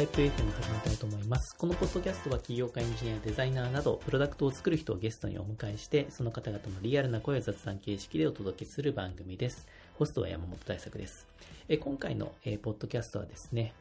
[0.00, 1.54] タイプ FM 始めたいと思います。
[1.54, 9.68] このポッドキャストは起業家、エンジニア、デザイナーなど、プロダクトを作る人をゲストにお迎えして、その方々のリアルな声を雑談形式でお届けする番組です。
[9.98, 11.26] ホストは山本大作です。
[11.68, 13.74] え今回の、えーポッドキャストはですね、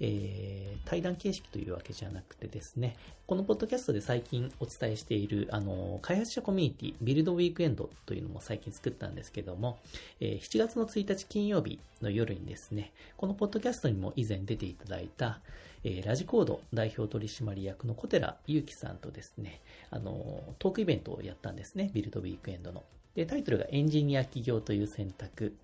[0.00, 9.78] えー対談形式というわけじゃなくてですね、このポッドキャストで最近お伝えしている、あの、開発者コミュニティ、ビルドウィークエンドというのも最近作ったんですけども、
[10.20, 15.40] えー7月の1日金曜日の夜にですね、このポッドキャストにも以前出ていただいた、
[15.84, 22.84] えーラジコード代表取締役の小寺祐樹さんとですね、あの、トークイベントをやったんですね、ビルドウィークエンドの。
[23.14, 25.56] で、タイトルがエンジニア起業という選択、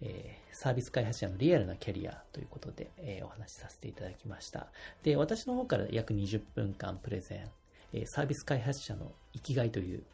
[0.00, 4.68] えーサービス開発者のリアルなキャリアということで、えーお話しさせていただきました。
[5.02, 7.50] で、私の方から約20分間プレゼン、
[7.92, 10.04] えーサービス開発者の生きがいという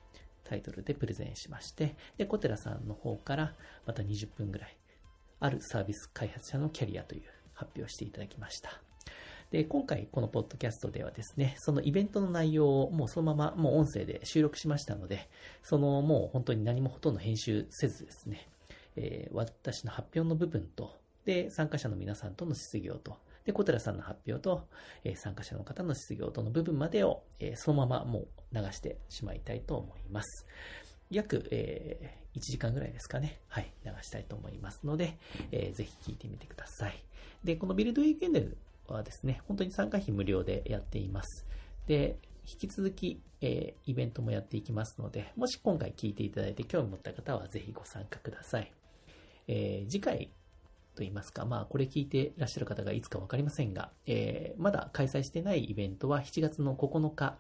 [0.45, 3.55] タイトルでプレゼンしまして、で、小寺さんの方から
[3.87, 4.77] また20分ぐらい、
[5.39, 7.23] あるサービス開発者のキャリアという
[7.55, 8.90] 発表していただきました。
[9.51, 15.29] で、今回このポッドキャストではですね、そのイベントの内容をもうそのままもう音声で収録しましたので、
[15.63, 18.49] そのもう本当に何もほとんど編集せずですね、
[18.97, 24.69] えー私の発表の部分と、で、参加者の皆さんとの質疑応と、で、小寺さんの発表と、
[25.03, 30.47] えー参加者の方の質疑応との部分までを、えーそのままもう流してしまいたいと思います。
[31.11, 33.41] 約、えー1時間ぐらいですかね。
[33.49, 35.19] はい、流したいと思いますので、
[35.51, 37.05] えーぜひ聞いてみてください。
[37.43, 38.41] で、このビルドウィークエンド
[38.95, 41.47] はですね、本当に参加費無料でやっています。
[41.87, 48.73] で、引き続き、えーイベントもやっていきますので、もし今回聞いていただいて興味持った方はぜひご参加ください。
[49.49, 50.31] えー次回
[50.95, 57.39] と言いますか、まあ、これ聞いてらっしゃる方がいつかわかりませんが、えーまだ開催してないイベントは7月の9日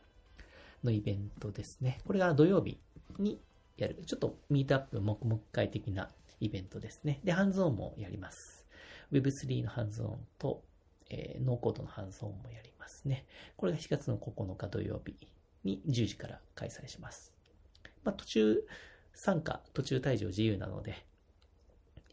[0.84, 2.01] のイベントですね。
[2.06, 2.78] これが土曜日
[3.19, 3.41] に
[3.77, 6.09] やる、ちょっとミートアップ黙々会的な
[6.41, 7.21] イベントですね。
[7.25, 8.67] で、ハンズオンもやります。
[9.12, 10.62] Web3 のハンズオンと、
[11.10, 13.26] えーノーコードのハンズオンもやりますね。
[13.56, 15.16] これが7月の9日土曜日
[15.65, 17.32] に10時から開催します。
[18.04, 18.65] まあ、途中
[19.12, 21.04] 参加、途中退場自由なので、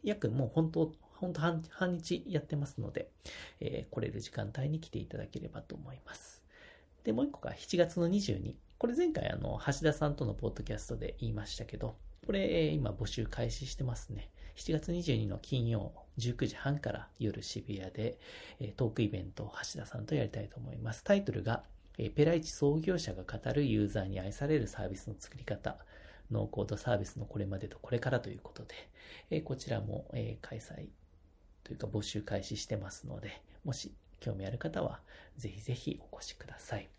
[0.04, 3.10] 約もう本当、本当半半日やってますので、
[3.60, 6.44] えー来れる時間帯に来ていただければと思います。
[7.04, 8.56] で、もう一個が7月の22。
[8.78, 14.30] これ前回あの、橋田さんとのポッドキャストで言いましたけど、これえ今募集開始してますね。
[14.58, 18.18] 7月22の金曜19時半から夜渋谷で、
[18.60, 21.04] えトークイベントを橋田さんとやりたいと思います。
[21.04, 21.64] タイトルが、
[21.98, 25.78] えペライチ創業者が語るユーザーに愛されるサービスの作り方、
[26.32, 28.76] ノーコードサービスのこれまでとこれからということで、
[29.30, 30.88] えこちらも、え開催
[31.64, 35.02] というか募集開始してますので、もし興味ある方は、
[35.38, 36.90] ぜひぜひお越しください。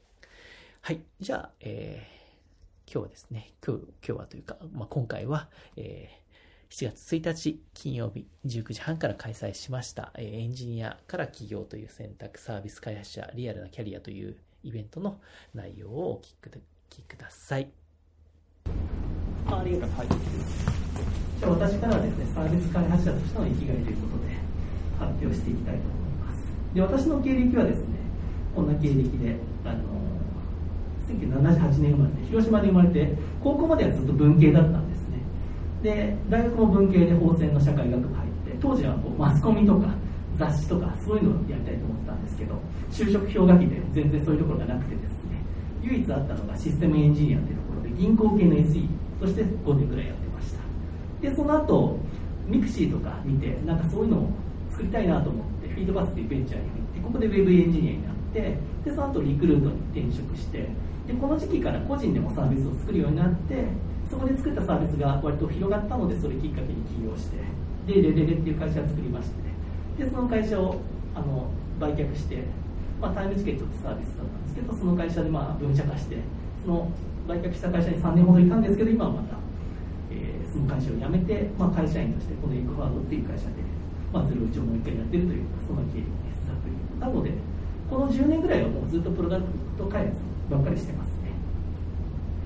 [0.80, 1.00] はい。
[1.20, 2.18] じゃあ、えー
[2.90, 6.27] 今日はですね、今日、今日はというか、まあ、今回は、えー
[6.70, 15.18] 7月1日金曜日19時半から開催しました、えーエンジニアから起業という選択サービス開発者リアルなキャリアというイベントの
[15.54, 16.34] 内容をお聞
[16.90, 17.70] きください。
[19.46, 19.96] ありがとう。
[19.96, 20.08] はい。
[21.40, 24.34] じゃあ私からはですね、サービス開発者としての生きがいということで
[24.98, 26.44] 発表していきたいと思います。
[26.74, 27.96] で、私の経歴はですね、
[28.54, 29.78] こんな経歴で、あの、
[31.08, 34.87] 1978年生まれで、広島で生まれて、高校まではずっと文系だったんです。
[35.82, 39.94] で、大学も文系で法政の社会学部入って、当時はこうマスコミとか
[40.36, 42.54] 雑誌とかそういうのをやりたいと思ってたんですけど、
[42.90, 45.42] 就職氷河期で全然そういうところがなくてですね、
[45.82, 48.88] 唯一あったのがシステムエンジニアというところで、銀行系の SE
[49.20, 50.60] として5年ぐらいやってました。
[51.20, 51.98] で、その後、
[52.46, 54.30] ミクシーとか見て、なんかそういうのを
[54.70, 58.40] 作りたいなと思って、フィードパスというベンチャーに入って、ここでウェブエンジニアになって、
[58.84, 60.68] で、その後リクルートに転職して、
[61.06, 63.64] で、この時期から個人でもサービスを作るようになって、
[64.10, 67.36] そこで作ったサービスが割と広がったので、それきっかけに起業して、
[67.86, 70.76] で、レレレっていう会社を作りまして、で、その会社を
[71.14, 72.44] あの売却して、
[73.00, 76.16] まあ、タイムチケットってサービスだったんですけど、その会社でまあ分社化して、
[76.64, 76.90] その
[77.28, 79.36] 売却した会社に3年ほどいたんですけど、今はまた、
[80.10, 83.60] えーその会社を辞めて、まあ、会社員として、このエクファードっていう会社で、
[84.10, 86.48] まあ、ゼロイチをもう一回やってるという、その経歴です、
[86.98, 87.32] なので、
[87.88, 89.44] この10年ぐらいはもうずっとプロダク
[89.76, 90.16] ト開発
[90.50, 91.07] ばっかりしてます。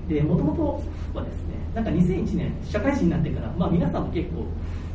[0.07, 4.45] で、もともとはですね、なんか2001年、社会人になってから、まあ皆さんも結構、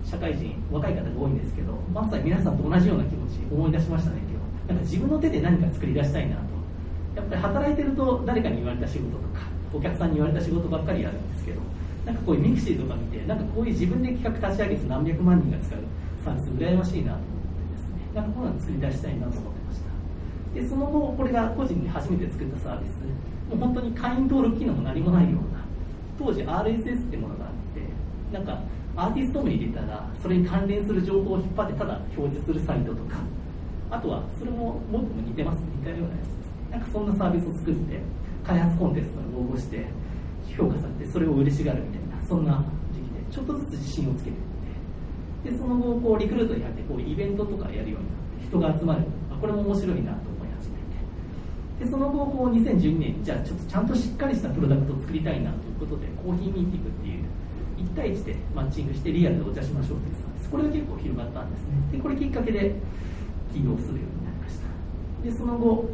[0.05, 4.69] 社会人、若い方が多いんですけど、まさに皆さんと同じような気持ち、思い出しましたね、今日。
[4.69, 6.43] なんか自分の手で何か作り出したいなと。
[7.17, 9.41] やっぱり働いてると誰かに言われた仕事とか、
[9.75, 11.61] お客さんに言われた仕事ばっかりやるんですけど、
[12.07, 15.79] なんかこういうミクシーとか見て、なんかこういう自分で企画立ち上げて何百万人が使う
[16.25, 19.89] サービス羨ましいなと思ってですね、なんかこういうの作り出したいなと思ってました。
[20.55, 23.03] で、その後、これが個人で初めて作ったサービス、
[23.51, 25.65] もう本当に会員登録機能も何もないような、
[26.19, 27.81] 当時 RSS ってものがあって、
[28.33, 28.61] なんか
[28.97, 33.17] アーティスト名入れたら、それに関連する情報を引っ張ってただ表示するサイトとか、
[33.91, 38.01] あとはそれももも似てます似たようなやつですなんかそんなサービスを作って
[38.45, 39.87] 開発コンテストに応募して
[40.57, 42.63] 評価されてそれを嬉しがるみたいなそんな
[42.93, 44.35] 時期でちょっとずつ自信をつけていっ
[45.45, 45.51] て。
[45.51, 49.05] でその後こうリクルートに入ってこうイベントとかやるようになって人が集まる。
[49.41, 50.28] これも面白いなと
[51.79, 57.25] でその後こう2012年じゃあちょっとちゃんとしっかりしたプロダクトを作りたいなということでコーヒーミーティングっていう
[57.79, 60.51] 1対1でマッチングしてリアルでお茶しましょうというサービス。
[60.51, 61.69] これが結構広がったんですね。
[61.93, 62.75] でこれきっかけで
[63.55, 64.67] 起業するようになりました。
[65.23, 65.87] でその後、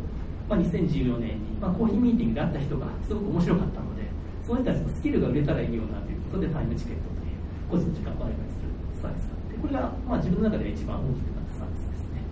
[0.49, 4.09] まあ、2014年に、まあ、コーヒーミーティングで会った人がすごく面白かったので
[4.41, 7.37] そういう人たちのスキルが売れたらいいよなということでタイムチケットという
[7.69, 12.25] 個人の時間を売買するサービスがあってこれが、まあ、自分の中で一番大きくなったサービスですね。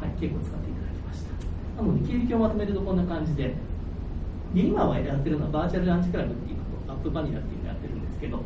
[0.00, 0.93] はい結構使っていただきました
[1.76, 3.54] なので経歴をまとめるとこんな感じで。
[4.54, 8.38] で今はやってるのはバーチャルランチクラブっていうのとアップバニラっていうのをやってるんですけど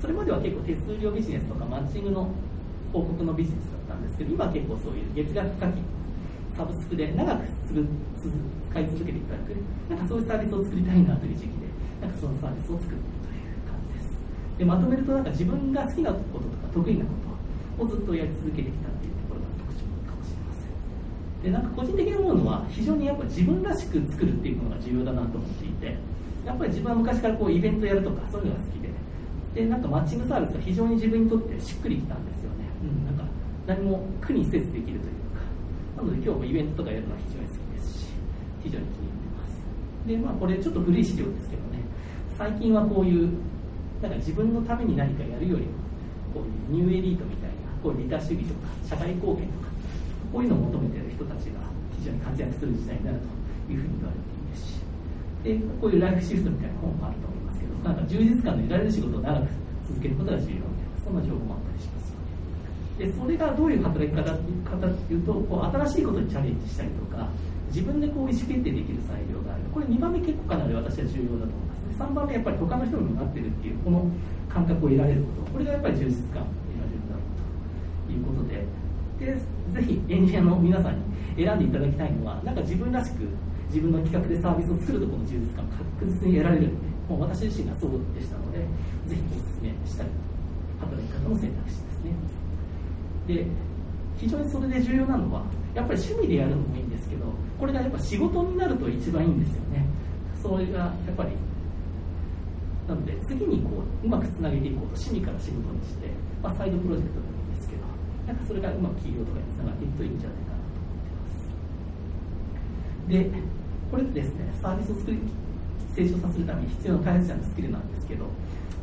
[0.00, 2.30] それまでは結構手数料ビジネスとかマッチングの
[2.94, 5.82] 広告のビジネスだったんですけど今結構そういう月額課金
[6.54, 7.86] サブスクで長くする
[8.70, 9.58] 使い続けていただく
[9.90, 11.66] なんかそういうサービスを作りたいなという時期で
[11.98, 14.14] なんかそのサービスを作っているという感じです。
[14.58, 17.10] でまとめるとなんか自分が好きなこととか得意なこ
[17.78, 20.76] とをずっとやり続けてきたっていうところが特徴かもしれません
[21.42, 25.96] でなんか個人的に思うのは非常にやっぱ自分らしく作るっていうのが重要だなと思っていて
[26.46, 28.88] やっぱり自分は昔からこうイベントやるとかそういうのが好きで
[29.54, 33.32] でなんかマッチングサービスが非常に自分にとってしっくりきたんですよね、うん、なんか
[33.66, 35.42] 何も苦にせずできるというか。
[35.96, 38.06] なので今日もイベントとかやるのは非常に好きですし
[38.62, 40.06] 非常に気に入ってます。
[40.06, 41.82] でまあこれちょっと古い資料ですけどね。
[42.38, 43.30] 最近はこういう
[44.00, 45.72] なんか自分のために何かやるよりも
[46.34, 49.68] こういうニューエリートみたいなこういう利他主義とか社会貢献とか
[50.32, 51.60] こういうのを求めてるたちが
[51.98, 53.18] 非常に活躍する時代になる
[53.66, 54.82] というふうに言われているし
[55.42, 59.48] でこういうライフシフトみたいな本もあると思いますけどなんか充実感の得られる仕事を長く
[59.88, 62.12] 続けることが重要みたいなそんな情報もあったりします。
[62.98, 67.28] でそれがどういう働き方方っていうとこう新しいことにチャレンジしたりとか
[67.68, 69.64] 自分でこう意思決定できる裁量がある。
[69.72, 71.82] これ2番目結構かなり私は重要だと思います。
[71.98, 74.06] 3番目やっぱり他の人にもなってるっていうこの
[74.48, 78.64] 感覚を得られることこれがやっぱり充実感を得られるだろうということで
[79.24, 79.34] で
[79.72, 83.28] ぜひエンジニアの皆さんに選んでいただきたいのはなんか自分らしく
[83.68, 90.06] 自分の企画でサービスを作るところの充実感を確実に得られるのでもう私自身がそうでしたので、ぜひお勧めしたい
[90.80, 92.12] 働き方の選択肢ですね。
[93.26, 93.46] で、
[94.16, 97.26] 非常にそれで重要なのは、やっぱり趣味でやるのもいいんですけど、
[97.58, 99.84] これがやっぱ仕事になると一番いいんですよね。
[100.42, 101.30] それがやっぱり、
[102.88, 106.08] なので次にこううまくつなげていこうと趣味から仕事にして、
[106.42, 107.31] まあ、サイドプロジェクトで、
[108.26, 113.10] なんかそれがうまく企業とかにつながっていくといいんじゃないかなと思ってます。
[113.10, 113.30] で、
[113.90, 115.18] これですね、サービスを作り
[115.94, 118.24] 成長させるために必要な開発者のスキルなんですけど、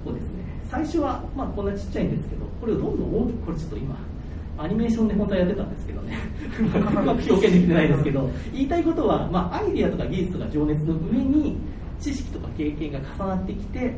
[0.04, 3.98] こうですね、最初は、まあ、こんなちっちゃいんですけど、これをどんどん大きく、これちょっと今、
[4.58, 6.18] アニメーションで本当はやってたんですけどね、
[6.60, 11.56] うまく表現できてないですけど、言いたいことは、まあ、アイディアとか技術とか情熱の上に、
[12.00, 13.94] 知識とか経験が重なってきて、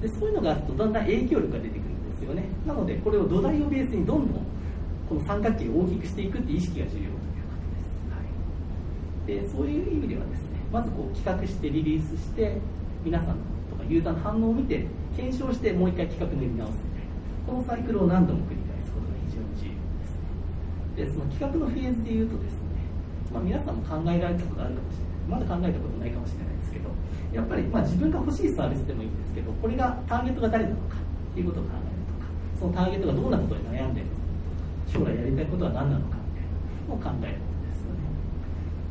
[0.00, 2.44] でそういうのがあるとだんだん影響力が出てくるんですよね。
[2.66, 4.42] なので、これを土台をベースにどんどん
[5.08, 7.18] この三角形を大きくしていくっていう意識が重要というこ
[7.62, 7.70] と
[9.38, 9.40] です。
[9.40, 12.58] はい、でそういう意味ではですねまずこう企画してリリースして
[13.04, 13.36] 皆さん
[13.70, 14.86] とかユーザーの反応を見て
[15.16, 17.12] 検証してもう一回企画練り直すみたいな
[17.46, 20.18] このサイクルを何度も繰り返すことが非常に重要です。
[20.18, 20.34] ね
[20.96, 22.82] でその企画のフェーズでいうとですね、
[23.32, 25.16] まあ、皆さんも考えられたことあるかもしれない。
[25.26, 26.90] まだ考えたことないかもしれないですけど
[27.34, 34.15] やっぱりまあ自分が欲しいサービスでもいいんですけどこれがターゲットが誰なのかっていうことを考えるとかそのターゲットがどんなことに悩んでいるのか。
[34.86, 36.48] 将来やりたいことは何なのかみたい
[36.88, 38.06] なのを考えるですよね。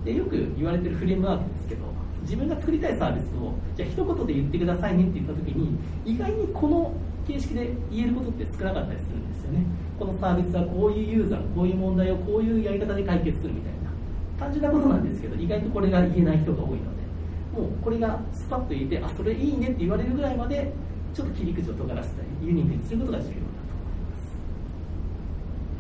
[0.03, 1.85] でよく言われてるフレームワークですけど
[2.21, 6.93] 自分が作りたいサービスをじゃあ一言で言ってくださいねって言った時に意外にこの
[7.27, 9.65] 形式で言えることって少なかったりするんですよね。
[9.97, 13.89] このサービスはこういうユーザーのこういう問題をこういうやり方で解決するみたいな
[14.37, 16.81] 単純なことなんですけど意外とこれが言えない人が多いので
[17.55, 20.73] もうこれがスパッと言えてあそれいいねって言われるぐらいまで
[21.13, 23.54] ちょっと切り口を尖らせたりユニークにすることが重要。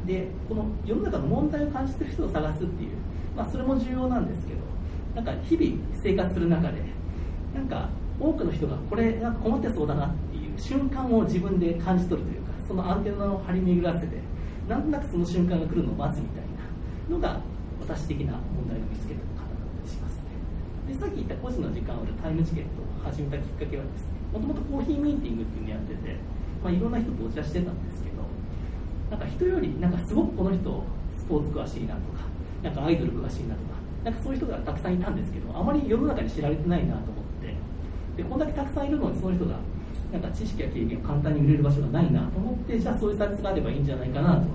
[0.05, 2.91] でこの世の中の問題を感じてる人を探すっていう
[3.35, 4.61] まあ、それも重要なんですけど
[5.13, 6.79] なんか日々生活する中で
[7.53, 14.17] なんか多くの人がこれなんか困ってそうだなっていう瞬間を自分で感じ取るというかそのアンテナを張り巡らせて
[14.69, 16.43] なんとなくその瞬間が来るのを待つみたい
[17.09, 17.41] なのが
[17.81, 20.31] 私的な問題を見つけた方だったりしますね。
[20.87, 26.15] でさっき言った個人の時間をタイムチケットを始めたきっかけはですねもともとコーヒーミーティングっていうのをやってて、
[26.63, 27.94] まあ、いろんな人とお茶してたんです
[29.11, 30.83] なんか人よりなんかすごくこの人
[31.17, 32.25] スポーツ詳しいなとか
[32.63, 37.53] なんかアイドル詳しいなとか、なんかそういう人がたくさんいたんですけど、あまり世の中に知られてないなと思って、
[38.17, 39.57] でこんだけたくさんいるのにその人が
[40.11, 44.47] なんか知識や経験を簡単に売れる場所がないなと思って、じゃあそういうサービスがあればいいんじゃないかなと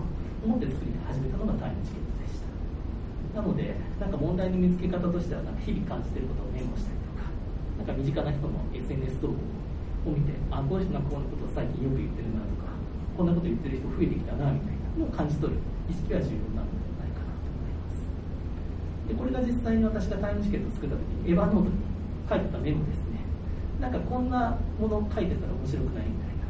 [0.42, 3.40] 思って作り始めたのがタイムチケットでした。
[3.40, 7.30] なのでなんか問題の見つけ方としてはなんか日々感じてることをメモしたりとか
[7.78, 12.60] なんか身近な人の SNS 投稿を見てあこの人がこういうことを最近よく言ってるなとか
[13.20, 14.80] こんなこと言ってる人増えてきたなみたいな。
[14.96, 18.08] のを感じ取る意識は重要なのではないかなと思います
[19.06, 21.90] でこれが実際に私がタイムチケットを作った時にエヴァノートに
[22.24, 23.20] 書いてたメモですね。
[23.76, 26.48] なんかこんなもの書いてたら面白くないみたいな。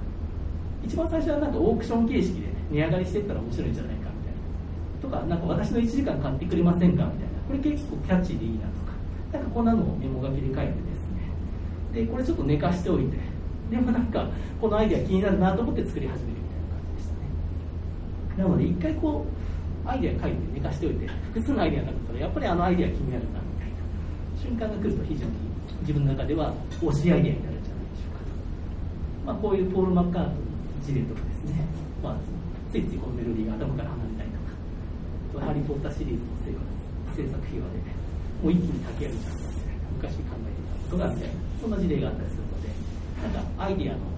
[0.85, 5.03] 一番最初はなんかオークション形式で、値上がりしていったら面白いんじゃないかみたいな。
[5.03, 8.95] とか、なんか私の1時間買ってくれませんかみたいな、これ結構キャッチーでいいなとか、
[9.33, 13.17] なんかこんなのをメモ書きで書いてですね、で、これちょっと寝かしておいて、
[13.71, 14.29] でもなんか、
[14.61, 17.25] このアイデア気になるなと思って作り始めるみたいな感じでしたね。
[18.41, 19.27] なので、一回こ
[19.85, 23.77] う、アイデア書いて寝かしておいて、複数のアイデアがあったら、やっぱりあのアイデア気になるなみたいな
[24.41, 25.33] 瞬間が来ると非常に
[25.81, 28.33] 自分の中では推しアイデアになるんじゃないでしょうかと。
[29.29, 30.37] まあ、こういうポール・マッカートの
[30.81, 31.61] 事例とかですね、
[32.01, 32.17] まあ、
[32.73, 36.65] ついついこのメロディーが頭から離れたりとかハリー・ポッターシリーズの
[37.13, 37.85] 制作費用で、
[38.41, 42.73] もう一気に炊き上げちゃったみたいな、昔考えてたことがみたいな、そんな事例があったりするので、
[43.21, 44.09] なんかアイデアの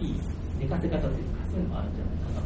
[0.00, 0.16] いい
[0.56, 2.45] 寝かせ方というか、そういうのがあるんじゃないかな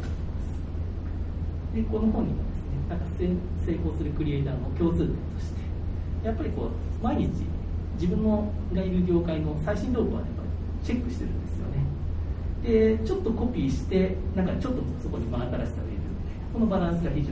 [1.75, 7.29] で、この本にもですね、なんか成功するクリエイターの共通点として、やっぱりこう、毎日
[7.95, 10.49] 自分のがいる業界の最新動向はやっぱり
[10.85, 12.97] チェックしてるんですよね。
[12.97, 15.67] で、ちょっとコピーして、なんかちょっとそこに真新しさを入れる。
[15.67, 17.31] みたいな、このバランスが非常に重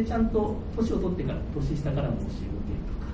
[0.00, 3.08] 要でちゃんと年を取ってから年下からの教えを受けるとか。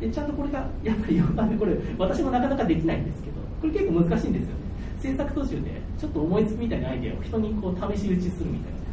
[0.00, 4.54] でちゃんとこれがやっぱりこれ私もなかなかできないんですけどこれ結構難しいんですよね。
[5.00, 8.85] 制作途中でちょっと思いつくみたいなアイデアを人にこう試し打ちするみたいな。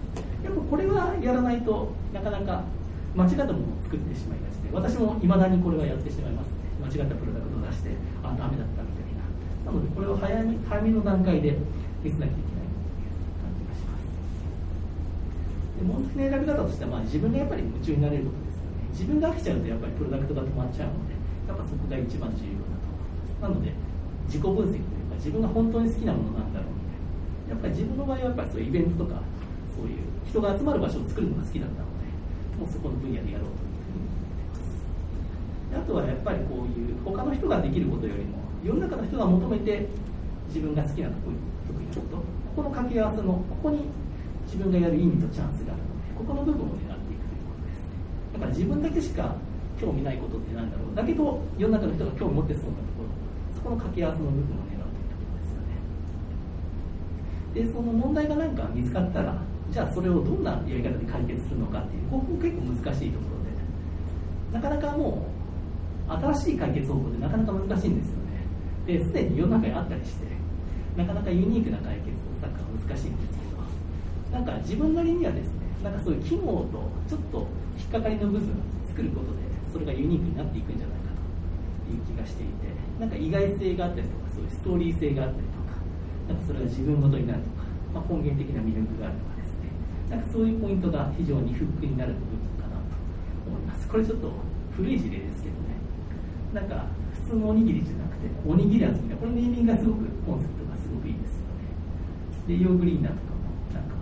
[0.53, 2.61] やっぱこれはやらないとなかなか
[3.17, 7.89] 間違ったものを作ってしまいがちで私もいまだにこれはやってしまいます間違ったプロダクトを出して
[8.21, 9.25] あダメだったみたいな。
[9.65, 11.57] なのでこれを早め早めの段階で
[12.05, 12.69] 消さなきゃいけない
[13.41, 14.05] 感じがします。
[15.79, 18.93] で問題の選び方としては、まあ、自分がやっぱり夢中になれることですよね。
[18.93, 21.15] 自分が飽きちゃうとやっぱりプロダクトが止まっちゃうので
[21.47, 23.73] やっぱそこが一番重要だと思いますなので
[24.27, 27.55] 自己分析というか自分が本当に好きなものなんだろうみたいな。
[27.55, 29.23] やっぱり自分の場合はやっぱりそういうイベントとか
[29.71, 32.07] そういう人が集まる場所を作るのが好きだったので
[32.59, 35.81] もうそこの分野でやろうというふうに思ってます。
[35.81, 39.87] あとはやっぱりこういう他の人ができることよりも世の中の人が求めて
[40.47, 42.23] 自分が好きなこと得意なことこ
[42.55, 43.89] この掛け合わせのここに
[44.45, 47.97] 自分がやる意味とチャンスがあるのでここの部分を狙っていくということですね。
[48.33, 49.35] だから自分だけしか
[49.81, 50.95] 興味ないことってなんだろう。
[50.95, 53.09] だけど世の中の人が興味持ってそうなところ
[53.57, 55.65] そこの掛け合わせの部分を狙うというところですよ
[57.65, 57.65] ね。
[57.65, 59.41] でその問題が何か見つかったら
[59.73, 63.53] じゃあそれをどんなやり方で解決するのかっていうここ結構難しいところで。
[64.53, 65.25] なかなかも
[66.07, 68.45] う新しい解決方法でなかなか難しいんですよね。
[68.85, 70.27] ですでに世の中にあったりして
[70.95, 75.53] なかなかユニークな解決策が難しいんですけどなんか自分なりにはですね
[75.83, 77.47] なんかそういう機能とちょっと
[77.79, 78.53] 引っかかりの部分を
[78.87, 79.41] 作ることで
[79.73, 81.09] それがユニークになっていくんじゃないか
[81.89, 82.73] という気がしていて。
[82.99, 85.81] なんか意外性があったりとかそういうストーリー性があったりとか
[86.29, 87.65] なんかそれが自分ごとになるとか、
[87.95, 89.32] まあ、根源的な魅力があるとか。
[90.13, 92.93] なんかそういうポイントが非常にフックになる部分かなと
[93.49, 93.87] 思います。
[93.87, 94.29] これちょっと
[94.77, 95.73] 古い事例ですけどね。
[96.53, 96.85] なんか
[97.25, 99.25] 普通のおにぎりじゃなくておにぎり味みたいな。
[99.25, 101.65] これネーミングがすごくコンセプトがすごくいいですよね。
[102.45, 103.97] でヨーグリーナとかもなんか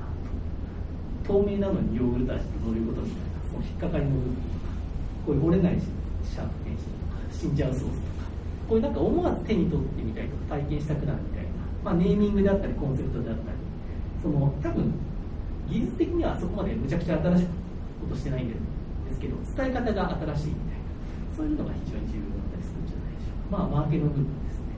[1.24, 4.68] 透明なのにヨーグルト味とどういうことみたいなその引っかかりの部分とか
[5.24, 8.28] こういう折れないシャープペンシルとか死んじゃうソースとか。
[8.68, 11.50] こういうなんか思わず手に取ってみたりとか体験したくなるみたいな、
[11.88, 13.58] まあ、ネーミングであったりコンセプトであったり
[14.20, 14.92] その多分
[15.72, 17.46] 技術的にはそこまでむちゃくちゃ新しい
[18.04, 18.56] ことしてないんで
[19.14, 20.82] すけど伝え方が新しいみたいな。
[21.32, 23.58] そういうのが非常に重要だったりするんじゃないでしょうか。
[23.58, 24.76] まあマーケの部分ですね。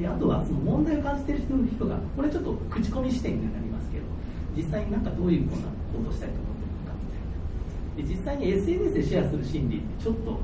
[0.00, 4.08] であとはその問題を感じてる人がこれちょっと口コミ視点になりますけど
[4.56, 8.08] 実際になんかどういうふうな行動したいと思ってるのかみたいな。
[8.08, 10.40] で実際に SNS でシェアする心理ってちょっと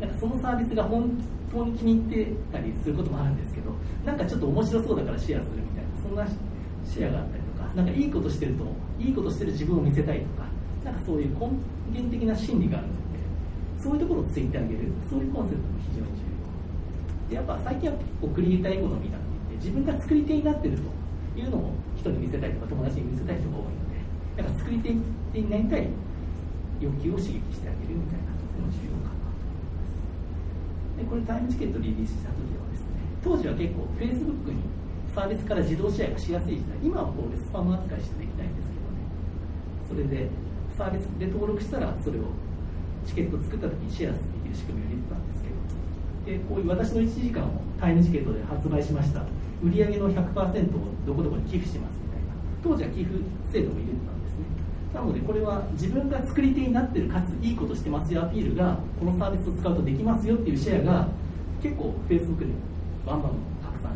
[0.00, 1.12] なんかそのサービスが本
[1.52, 3.70] 当に気に入ってたりすることもあるんですけど
[4.04, 6.26] なんかちょっと面白そうだからシェアするみたいなそんな
[6.88, 7.37] シェアがあったり
[7.74, 8.64] なんかいいことしてると
[8.98, 10.48] いいことしてる自分を見せたいとか
[10.84, 11.50] なんかそういう根
[11.92, 12.98] 源的な心理があるので
[13.78, 14.90] そういうところをついてあげる。
[15.08, 17.30] そういうコンセプトも非常に重要。
[17.30, 20.82] でやっぱ最近は結構クリエイターエコノミーなんて言って自分が作り手になってると
[21.38, 25.88] いうのを人に見せたいとか友達に見せたい人が多いのでだか作り手になりたい
[26.80, 30.98] 欲求を刺激してあげるみたいなとても重要かなと思います。
[30.98, 34.66] でこれタイムチケットリリースした時はですね当時は結構 Facebook に
[35.14, 36.78] サービスから自動シェアがしやすい時代。
[36.82, 40.08] 今はこうスパム扱いしてできないんですけどね。
[40.08, 40.30] それで
[40.76, 42.30] サービスで登録したらそれを
[43.06, 45.56] チケット作った時にシェアできる仕組みを入れてたんですけど。
[46.28, 49.24] でこういう私の1時間をタイムチケットで発売しました。
[49.64, 52.34] 売上の100%をどこどこに寄付しますみたいな。
[52.62, 53.18] 当時は寄付
[53.50, 54.46] 制度も入れてたんですね。
[54.94, 61.08] なのでこれは自分が作り手になってるかついいことしてますよアピールがこのサービスを使うとできますよっていうシェアが
[61.62, 62.46] 結構 Facebook で
[63.06, 63.32] バンバン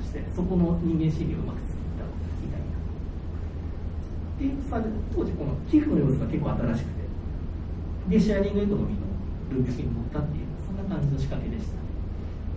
[0.03, 2.05] してそこの人間心理をうまく作った
[2.43, 2.75] みたいな。
[2.75, 4.83] っていうさ
[5.15, 7.03] 当時この寄付の様子が結構新しくて。
[8.03, 9.07] でシェアリングエコノミーの
[9.55, 11.87] ルールに乗ったっていうそんな感じの仕掛けでしたね。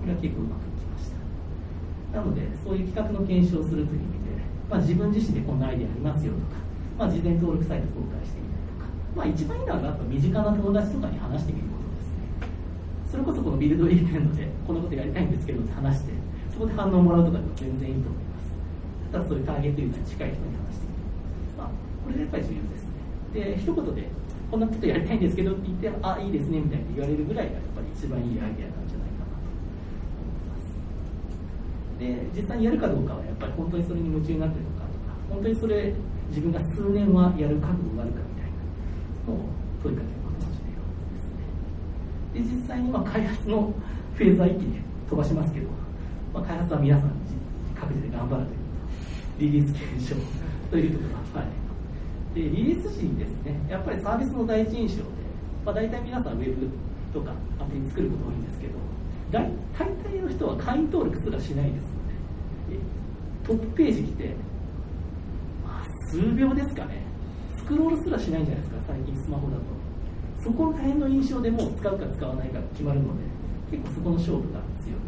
[0.02, 2.18] これは結構うまくいきました。
[2.18, 6.66] なのでそういう企画の検証をするという意味で、まあ、自分自身でこんなアイデアありますよとか
[6.98, 12.48] まあ、事前登録サイト公開してみたりとか、まあ、一番いいのはやっぱ身近な友達とかに話してみることですね。
[13.12, 16.15] それこそこのビルドイベントでこのことやりたいんですけどって話して
[16.56, 18.48] そこで反応をもらうとかでも全然いいと思います。
[19.12, 21.04] ただそういうターゲットユーザーに近い人に話してみる。
[21.60, 22.96] まあこれがやっぱり重要ですね。
[23.36, 24.08] で一言で
[24.48, 29.52] こんなことやりたいんですけどって言ってあいいですねみたいに言われるぐらいがやっぱり一番いいアイデアなんじゃないかなと
[30.24, 30.80] 思います。
[32.00, 35.92] で実際にやるかどうかはやっぱり本当にそれに夢中になってるのかとか本当にそれ
[36.32, 38.56] 自分が数年はやる覚悟があるかみたいな
[39.28, 39.52] のを
[39.84, 40.80] 問いかけることが重要
[41.12, 41.44] ですね。
[42.32, 43.74] で、実際にまあ開発の
[44.16, 45.68] フェーズは一気に飛ばしますけど、
[46.36, 47.12] まあ、開発は皆さん
[47.80, 48.44] 各自で頑張る
[49.39, 50.15] という、リリース検証
[50.70, 52.36] というとことが、はい。
[52.36, 55.04] で、リリース時にですね、やっぱりサービスの第一印象で、
[55.65, 56.68] まあ、大体皆さんウェブ
[57.13, 58.74] とかアプリ作ること多いんですけど、
[59.32, 59.50] 大
[59.80, 62.04] 大体の人は会員登録すらしないですの
[62.68, 62.80] で、
[63.48, 64.36] トップページ来て、
[66.12, 67.00] 数秒ですかね。
[67.56, 69.63] スクロールすらしないんじゃないですか最近スマホだと。
[70.44, 73.24] そこら辺の印象でもう使うか使わないか決まるので
[73.72, 75.05] 結構そこの勝負が強い。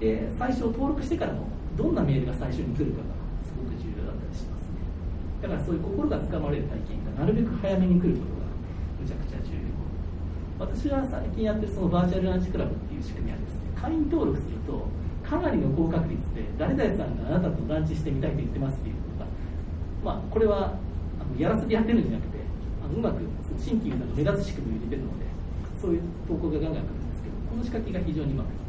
[0.00, 4.84] で最初登録してからもどんなメールが最初に来るかがすごく重要だったりしますね。
[5.42, 8.48] だからそういう心がつかまれる体験がなるべく早めに来ることが
[9.00, 9.72] むちゃくちゃ重要。
[10.58, 13.54] 私が最近やってるそのバーチャルランチクラブっていう仕組みはです。
[13.60, 14.88] ね会員登録すると
[15.22, 19.26] かなりの高確率で誰々さんがあなたとランチしてみたいと言ってますっていうことが
[20.06, 20.78] まあ、これは
[21.18, 22.38] あのやらせてやってるんじゃなくて
[22.78, 23.18] あのうまく
[23.58, 25.26] 新規ユーザーが目立つ仕組みを入れてるので
[25.82, 28.65] そういう投稿がガンガン来るんですけどこの仕掛けが非常にうまくい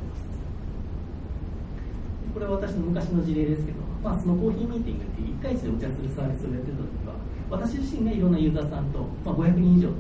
[2.38, 7.18] これは私の昔の事例ですけど、まあ、そのコーヒーミーティングっていう1対1でお茶するサービスをやってる時には
[7.50, 9.98] 私自身がいろんなユーザーさんと、まあ、500人以上と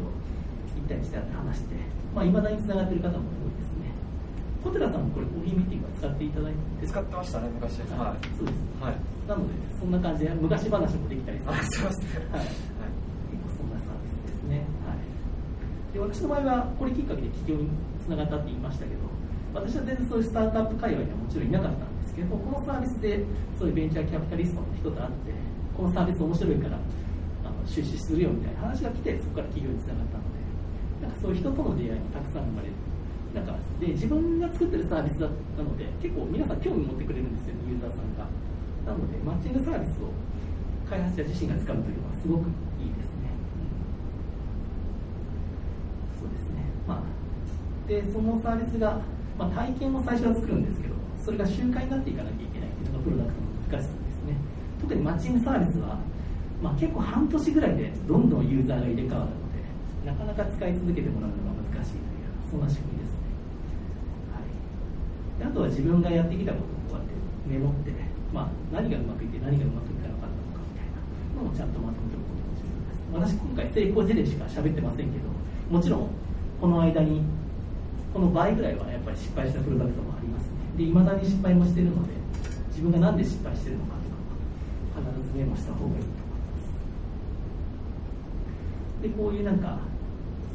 [0.78, 1.78] 1対1で話してい
[2.14, 3.90] まあ、未だにつながってる方も多いですね
[4.62, 11.52] 小寺さんもこれコーヒーミーティングは使っていただいて使ってましたね昔はい、そうです、はいなので、そんな感じで昔話もできたりする。
[11.52, 12.32] そうですね。
[12.32, 12.48] はい。
[12.48, 14.64] 結構そんなサービスですね。
[14.88, 15.94] はい。
[15.94, 17.68] で、私の場合は、これきっかけで起業に
[18.00, 19.04] つながったって言いましたけど、
[19.54, 23.22] 私は全然そういうスタートアップ界隈にはもちろんいなかったんけど、このサービスで、
[23.58, 25.32] そういうベンチャーキャピタリストの人と会って、
[25.78, 26.78] このサービス面白いから、
[27.46, 32.74] あの出資するよみたいな話が来て、そこから起業につながったので、なんかそういう人との出会いもたくさん生まれる。
[33.38, 38.26] なんかで自分が作ってるサービスだったので結構皆さん興味持ってくれるんですよユーザーさんが。
[38.88, 40.10] なのでマッチングサービスを
[40.90, 42.48] 開発者自身が使うというのはすごく
[42.82, 43.30] いいですね、
[46.18, 46.64] そうですね。
[46.88, 47.04] まあ
[47.88, 49.02] でそのサービスが、
[49.38, 50.96] まあ、体験を最初は作るんですけど
[51.28, 54.40] それが習慣になっていかなきゃいけないというのがプロダクトの難しさですね。
[54.80, 56.00] 特にマッチングサービスは、
[56.64, 59.60] まあ、結構半年ぐらいでどんどんユーザーが入れ替わるので
[60.08, 63.28] なかなか使い続けてもらうのが難しいというそんな仕組みですね、
[64.32, 67.12] はい、あとは自分がやってきたことをこうやって
[67.44, 67.92] メモって
[68.32, 75.28] まあ、何がうまくいって何がうまくいかなかったのかみたいなのをちゃんとまとめておくことが重要です私今回成功事例しか喋ってませんけど
[75.68, 76.10] もちろん
[76.64, 77.20] この間に
[78.16, 82.14] この倍ぐらいはやっぱり失敗したプロダクトもありますでいまだに失敗もしてるので
[82.70, 83.98] 自分が何で失敗してるのか
[84.96, 86.62] とか必ずメモした方がいいと思いま
[89.02, 89.02] す。
[89.02, 89.80] でこういうなんか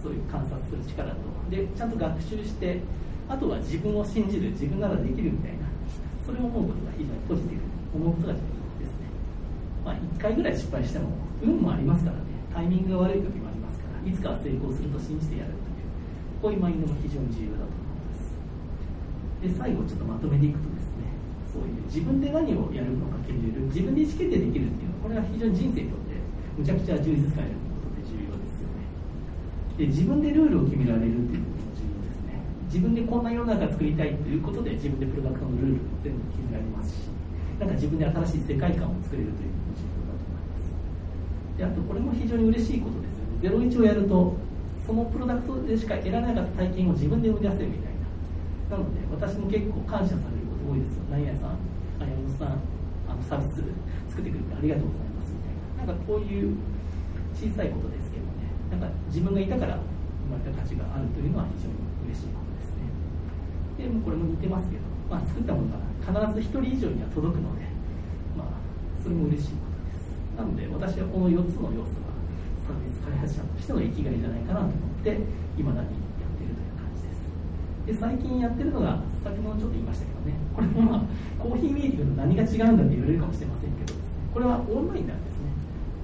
[0.02, 1.16] そういう観察する力と
[1.50, 2.78] でちゃんと学習して
[3.28, 5.66] あとは自分を信じる自分ならできるみたいな
[6.24, 9.10] それを思うことが非常にポジティブ思うことが重要ですね、
[9.84, 11.10] まあ、1回ぐらい失敗しても
[11.42, 12.22] 運もありますからね。
[12.54, 15.90] タイミングが悪い時もありますからいつかは成功すると信じてやるという
[16.42, 17.81] こういうマインドも非常に重要だと
[19.42, 21.10] で最後ちょっとまとめていくとですね
[21.50, 26.14] そういう自分で何をやるのか決める自分で意思決定できるっていうのはこれは非常に人生にとって
[26.54, 28.86] むちゃくちゃ充実感あることで重要ですよね。
[29.76, 32.38] で自分でルールを決められるっていう事も重要ですね。
[32.70, 37.10] 自分でこんな世の中作りたいということで自分でプロダクトのルールも全部決められますし
[37.58, 40.70] なんか自分で新しい世界観を作れるというのも重要だと思います。
[41.58, 43.66] であとこれも非常に嬉しいことですよね。
[43.66, 44.38] 01をやると
[44.86, 47.91] そのプロダクトでしか得られなかった体験を自分で生み出せるみたいな。
[48.72, 50.96] なので私も結構感謝されること多いです。
[50.96, 51.60] よ何々さん
[52.00, 52.64] あ山本さん
[53.04, 53.60] あのサービス
[54.08, 55.92] 作ってくれてありがとうございますみたいな。
[55.92, 56.56] なんかこういう
[57.36, 61.76] 小さいことですけどねなんか自分がいたから生まれた価値があるというのは非常に
[62.08, 62.52] 嬉しいこと
[63.82, 67.66] でもこれも似てますけど、まあ、作ったものが必ず1人以上には届くので、
[68.38, 68.62] まあ、
[69.02, 70.14] それも嬉しいことです。
[70.38, 72.14] なので私はこの4つの要素が
[72.62, 75.18] サービス開発者としての生きがいじゃないかなと思って
[75.58, 77.02] いまだにやっているという感じ
[77.86, 80.38] で最近やってるのが先ほどちょっと言いましたけどね。
[80.54, 81.02] これもまあ
[81.42, 83.98] コーヒーミーティングと何が違うんだって言われるかもしれませんけど
[84.32, 85.50] これはオンラインなんですね。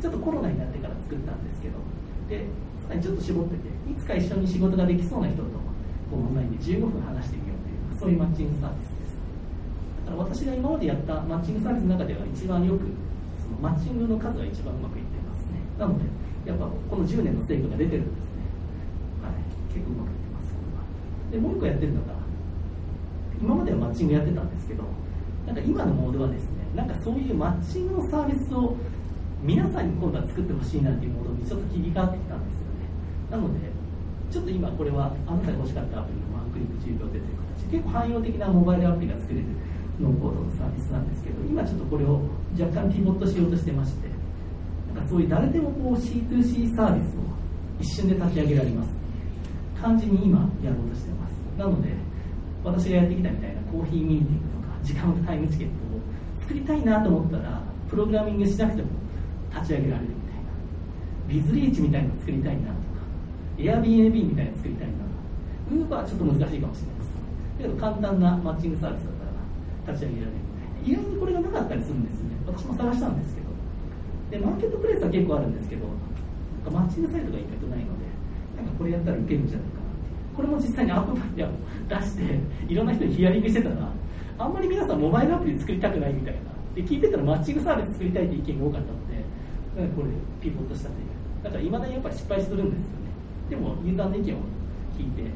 [0.02, 1.78] ちょっとコロナになってから作ったんですけど。
[2.28, 2.44] で
[2.84, 5.48] さらにちょっと絞ってていつか一緒に仕事ができそうな人と
[6.12, 9.16] オンラインで15分話してみようというそういうマッチングサービスです。
[10.04, 12.84] だから私が今までやったマッチングサービスの中では一番よく
[13.40, 15.60] そのマッチングの数が一番うまくいってますね。
[15.78, 16.04] なので
[16.44, 18.44] やっぱこの10年の成果が出てるんですね。
[19.20, 19.40] はい。
[19.72, 20.27] 結構うまくいって
[21.30, 22.14] でもう一個やってるのが
[23.40, 24.84] 今まではマッチングやってたんですけど
[25.46, 28.74] なんか今のモードはですねなんかそういうマッチングのサービスを
[29.42, 32.90] 皆さんに今度は作ってほしいなっていうモードにちょっと切り替わってきたんですよね。
[33.30, 33.70] なので
[34.30, 39.46] ちょっと今これはあなたが欲しかったアプリのワンクリック10秒でという形結構汎用的なモバイルアプリが作れる
[40.00, 42.20] ノーコードのサービスなんですけど今ちょっとこれを
[42.58, 44.08] 若干ピボットしようとしてまして
[44.94, 47.20] なんかそういう誰でもこう C2C サービスを
[47.80, 48.98] 一瞬で立ち上げられます。
[49.80, 51.17] 感じに今やろうとしてます。
[51.58, 51.90] なので
[52.64, 56.00] 私がやってきたみたいなコーヒーミーティングとか時間タイムチケットを
[56.40, 58.88] 作りたいなと思ったらプログラミングしなくても
[59.52, 60.48] 立ち上げられるみたいな。
[61.26, 62.78] ビズリーチみたいなの作りたいなとか
[63.58, 64.94] Airbnb みたいなの作りたいな
[65.68, 67.10] ウーバーはちょっと難しいかもしれないです。
[67.58, 69.12] けど簡単なマッチングサービスだっ
[69.84, 71.02] たら立ち上げられるみたいな。
[71.02, 72.38] 意外にこれがなかったりするんですよね。
[72.46, 73.48] 私も探したんですけど。
[74.30, 75.88] でマーケットプレイスは結構あるんですけど
[76.70, 78.04] マッチングサイトが意外とないので
[78.60, 79.77] なんかこれやったら受けるんじゃないか
[80.38, 81.50] これも実際にアップバリアを
[81.88, 82.22] 出して
[82.68, 83.90] いろんな人にヒアリングしてたら
[84.38, 86.54] あんまり皆さんモバイルアプリ作りたくないみたいな。
[86.78, 89.18] で聞いてたらマッチングサービス作りたいって意見が多かったので
[89.74, 91.10] なんこれピボットしたという。
[91.42, 93.10] だからいまだにやっぱり失敗するんですよね。
[93.50, 94.46] でもユーザーの意見を
[94.94, 95.26] 聞いて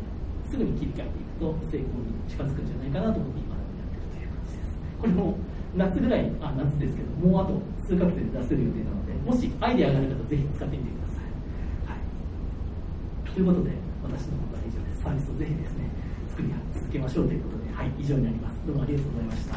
[0.47, 4.71] すぐに切り替えていくと成功に近づくんじゃないかなと思って今やってるという感じです
[5.03, 5.35] これも
[5.75, 15.87] 夏ぐらいあ夏ですけどもうあと数ヶ月で出せる予定なのでもしアイデアがある方ぜひ使ってみてください、はい、ということで私の方は以上ですサービスをぜひですね
[16.29, 18.57] 作り続けましょうということではい以上になります。
[18.67, 19.57] どうもありがとうございました。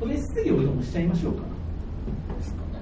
[0.00, 1.42] これ質疑応答もしちゃいましょうか。
[2.38, 2.80] ですかね。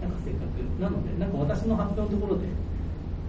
[0.00, 2.46] なんかせっかくなのでなんか私の発表のところで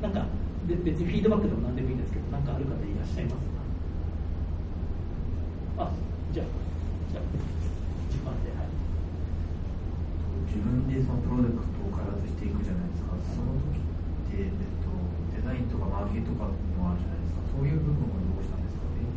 [0.01, 0.25] なんか
[0.67, 3.35] で別にフィードバックでも何でもいいんですけどなんかある方いらっしゃいます
[5.77, 5.85] か？
[5.85, 5.91] あ
[6.33, 6.45] じゃあ
[7.11, 7.23] じゃあ
[8.11, 8.67] 順番ではい
[10.51, 13.87] 自分でそのプロダクトを開発していくじゃないですか、その時っ
[14.35, 14.91] て、えっと、
[15.31, 18.83] デザインとかマーケとかもあるじゃないですか、そういう部分はどうしたんですか？
[18.99, 19.07] ね。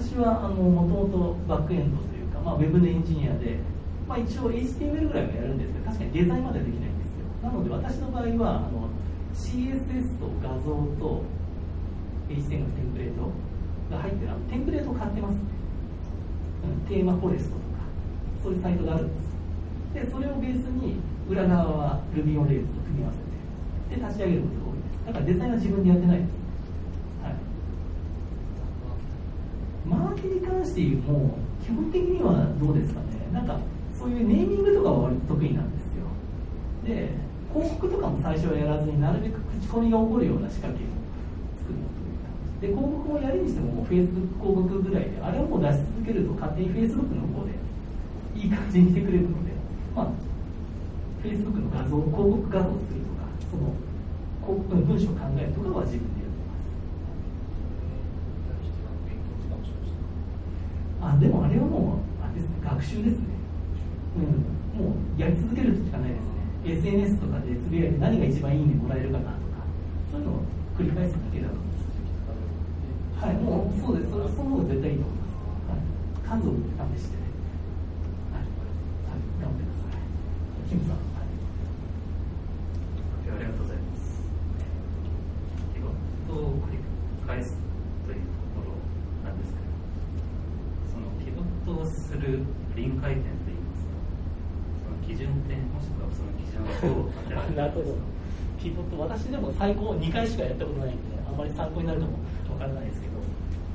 [0.00, 3.60] 私はあのもともとバックエンドというか、まあ、ウェブのエンジニアで、
[4.08, 7.28] まあ、一応 HTML ぐらいはやるんですけど確かにデザインまではできないんですよ。
[7.44, 8.88] なので私の場合はあの
[9.36, 11.20] CSS と画像と
[12.32, 13.28] HTML テンプレート
[13.92, 15.34] が入ってるあのテンプレートを買ってます。
[15.36, 15.40] ね、
[16.88, 17.55] テーマフォレスト。
[18.46, 25.06] そういうサイトがあるんですでそれをベースに裏側は Ruby on Rails と組み合わせてで立ち上げることが多いです。
[25.06, 26.28] だからデザインは自分でやってないです。
[27.22, 27.34] はい。
[29.88, 33.06] マーケに関して言うも基本的にはどうですかね。
[33.32, 33.58] なんか
[33.98, 36.06] そういうネーミングとかは割と得意なんですよ。
[36.86, 37.10] で
[37.50, 40.86] 広告とかも最初はやらずになるべく口コミが起こるような仕掛けを
[41.58, 42.30] 作るのという感
[42.62, 47.55] じで広告もやるにしてもも Facebook 広告ぐらいであれをもう出し続けると勝手に Facebook の方で
[48.36, 49.52] いい感じにしてくれるので
[49.94, 50.08] まあ
[51.24, 53.72] Facebook の画像広告画像を作るとかその
[54.44, 56.56] 広告の文章を考えるとかは自分でやってます。
[61.00, 63.24] あでもあれはもうあれですね学習ですね、
[64.76, 66.26] うん、もうやり続けるしかないですね。
[66.66, 69.62] SNS とかでつぶやいて何が一番いいねもらえるかなとか
[70.12, 70.40] そういうのを
[70.76, 71.72] 繰り返すだけだと思いま
[73.22, 74.10] すはいもうそうです。
[74.10, 75.34] それその方が絶対いいと思います、
[75.70, 75.80] はい、
[76.42, 76.58] 数を試
[77.00, 77.22] して
[78.34, 80.02] はい、はい、頑張ってください
[80.68, 81.30] キムさんはい
[83.30, 84.18] ありがとうございます。
[85.74, 85.92] ピボッ
[86.26, 86.78] トを繰り
[87.26, 87.54] 返す
[88.06, 88.74] というところ
[89.22, 89.70] なんですけど、
[90.90, 92.42] そのピボットをする
[92.74, 93.94] 臨界点といいますか、
[94.82, 97.94] その基準点もしくはその基準をどう当てられるなるほど。
[98.58, 100.98] ピボット、私でも最高2回しかやったことないんで、
[101.28, 102.12] あんまり参考になるかも
[102.50, 103.14] わからないですけど、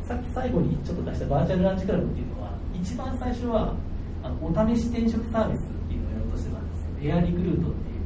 [0.07, 3.75] さっき最後にちょっと出したバーチャルランチクラブっていうのは、一番最初は
[4.23, 5.63] あのお試し転職サービス
[7.01, 8.01] エアリクルートっていう。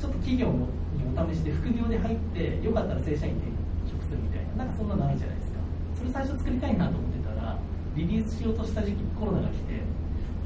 [0.00, 0.64] ちょっと企業に
[1.04, 3.46] お試しで副業で入って、よかったら正社員で
[3.84, 5.58] 転職するみたいな、なんかそんなのないじゃないですか。
[5.96, 7.58] それ最初作りたいなと思ってたら、
[7.94, 9.80] リリースしようとした時期にコロナが来て、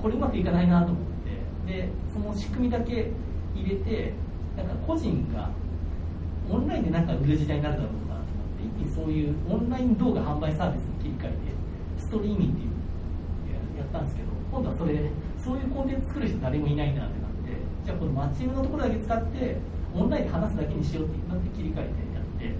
[0.03, 1.05] これうまくいかないなと思っ
[1.67, 3.11] て、で、その仕組みだけ
[3.55, 4.13] 入れて、
[4.57, 5.51] なんか個人が
[6.51, 11.37] オンラインでなんか売る時代になるだろうなと思って、一気にそういうオンライン動画販売サービスに切り替えて、
[11.99, 17.18] ストリーミングっていうやったんですけど、今度はそれ、そういうコンテンツ作る人誰もいないなって
[17.89, 19.57] じゃあこのマッチングのところだけ使って
[19.97, 22.53] オンラインで話すだけにしようってなって切り替えてやって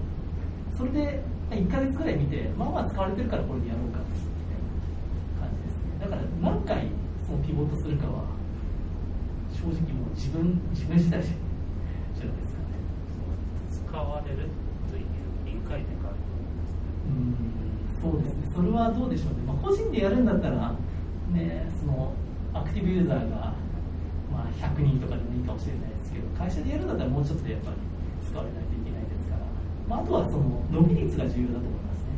[0.75, 1.21] それで
[1.53, 4.17] 1ヶ月くらい見てまあまあ使われてるからこれでやろうかって
[5.37, 6.01] 感じですね。
[6.01, 6.89] だから何回
[7.29, 8.25] そのピボットするかは
[9.53, 12.81] 正直もう自分自分次第じゃないですかね。
[13.69, 14.49] 使われる
[14.89, 15.05] という
[15.45, 16.17] 臨界点がある
[18.01, 18.49] とうんそうですね。
[18.49, 20.73] それはどうでしょうね、まあ、個人でやるんだったら
[21.29, 22.17] ねその
[22.51, 23.53] アクティブユーザーが、
[24.39, 27.77] まあ、100人とかでもいいかもしれないですけど会社でやるんだったらもうちょっとやっぱり
[28.23, 29.43] 使われないといけないですから、
[29.83, 32.15] まあ、あとはその伸び率が重要だと思いますね、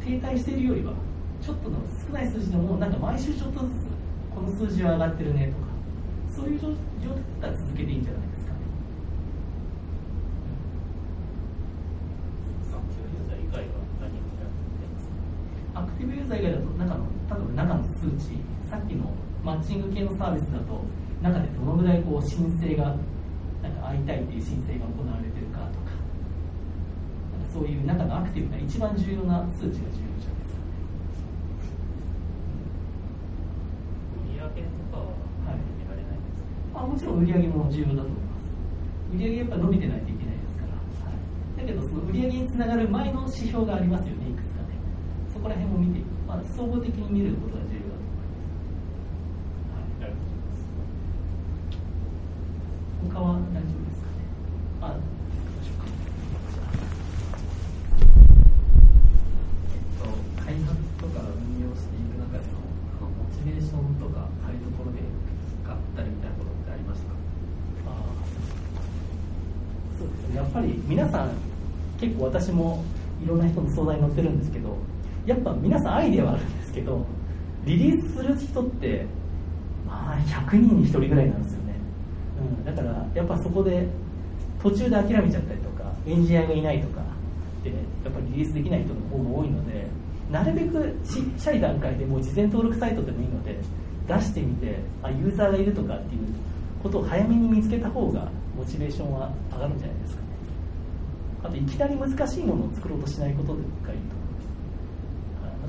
[0.00, 0.96] 停滞しているよりは
[1.44, 3.92] ちょっとの少ない数字でもなんか毎週ちょっとずつ
[4.32, 5.68] この数字は上がってるねとか
[6.32, 6.80] そういう状態
[7.44, 8.34] だったら続けていいんじゃないかね
[12.72, 19.12] アクティブユーザー以外は何をやってますかアクティブユーザー以外だと中の例えば中の数値さっきの
[19.44, 20.84] マッチング系のサービスだと
[21.22, 22.96] 中でどのぐらいこう申請が
[23.62, 25.96] なんか会いたいっていう申請が行われてるかとか
[27.32, 30.76] なんかそういう中のアクティブな一番重要な数値が重要じゃないですかね
[34.20, 34.52] 売上と
[34.92, 35.08] かは
[35.48, 38.50] 見られないんですか、はいあもちろん売上も重要だと思います
[39.14, 40.74] 売上やっぱ伸びてないといけないですから、
[41.08, 44.74] はい、だけどその売上につながる前の指標がありますよねいくつかね
[45.32, 48.18] そこら辺も見て、まあ、総合的に見ることが重要だと思い
[49.72, 50.74] ます、はいありがとうございます
[53.14, 54.24] 他は大丈夫ですかね。
[54.80, 55.06] あ、行き
[55.54, 55.86] ましょうか。
[60.44, 62.58] 開発とか運用していく中での
[62.98, 64.98] あのモチベーションとかそういうところで
[65.62, 67.14] 使ったりみたいなことってありましたか
[67.86, 68.02] あ
[69.98, 70.36] そうですね。
[70.36, 71.30] やっぱり皆さん
[72.00, 72.82] 結構私も
[73.24, 74.76] いろんな人の相談に乗ってるんですけど、
[75.24, 77.06] やっぱ皆さんアイデアはあるんですけど、
[77.64, 79.06] リリースする人って
[79.86, 80.18] まあ
[80.50, 81.74] 100人に1人ぐらいなんですよね。
[82.58, 83.86] うん、だからやっぱそこで
[84.60, 87.02] 途中で諦めちゃったりとか、エンジニアがいないとか
[87.62, 87.76] でや
[88.10, 89.86] っぱりリリースできない人の方が多いので、
[90.32, 93.56] なるべくちっちゃい段階でもう事前登録サイトでもいいので
[94.08, 96.22] 出してみて、あユーザーがいるとかっていう
[96.82, 100.23] ことを早めに見つけた方がモチベーションは上がるんじゃないですか。
[101.44, 103.64] あといきなり難しいものを作ろうとしないことがいい
[104.08, 104.24] と思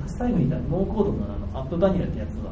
[0.00, 0.16] ます。
[0.16, 0.32] はい。
[0.32, 2.50] 私最後に言ったノーコードのあのアップバニラってやつは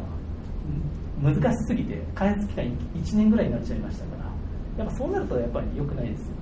[1.25, 4.85] うん難しすぎて開発期間1年ぐらいになっちゃいましたから。
[4.85, 6.33] やっぱそうなるとやっぱり良くないですよね、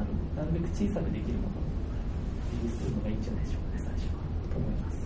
[0.00, 0.38] うん。
[0.38, 1.66] なるべく小さくできるものを
[2.62, 4.22] リリースするのがいいんじゃないでしょうかね最初は。
[4.54, 4.96] と思います、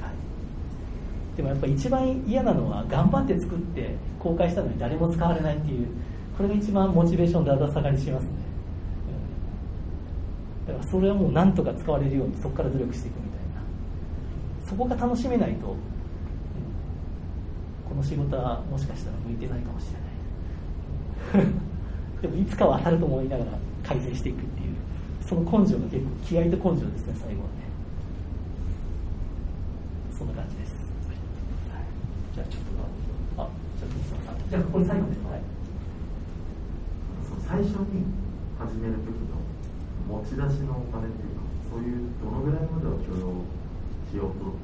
[0.00, 5.86] はい、でもやっぱ一番嫌なのは頑張って作って公開したのに誰も使われないっていう
[6.36, 8.43] これが一番モチベーションだだ下がりしますね、うん
[10.66, 14.68] だからそれはもうなんとか使われるようにそこから努力していくみたいな。
[14.68, 15.94] そこが楽しめないと、うん
[17.94, 19.86] この仕事はもしかしたら向いてないかもし
[21.32, 21.52] れない。
[22.22, 23.52] でもいつかは当たると思いながら
[23.84, 24.74] 改善していくっていう
[25.20, 27.70] その根性が結構気合と根性ですね最後はね。
[30.10, 30.74] そんな感じです、
[31.70, 31.84] はい、
[32.34, 32.62] じゃあちょっ
[33.36, 33.48] とあ
[33.78, 35.40] じゃあじゃあこれ最後ですはい。
[37.46, 38.02] 最初に
[38.58, 39.43] 始める時の
[40.04, 43.40] 持ち出しのお金っていうかそういうどのぐらいまでは許容
[44.04, 44.54] しようと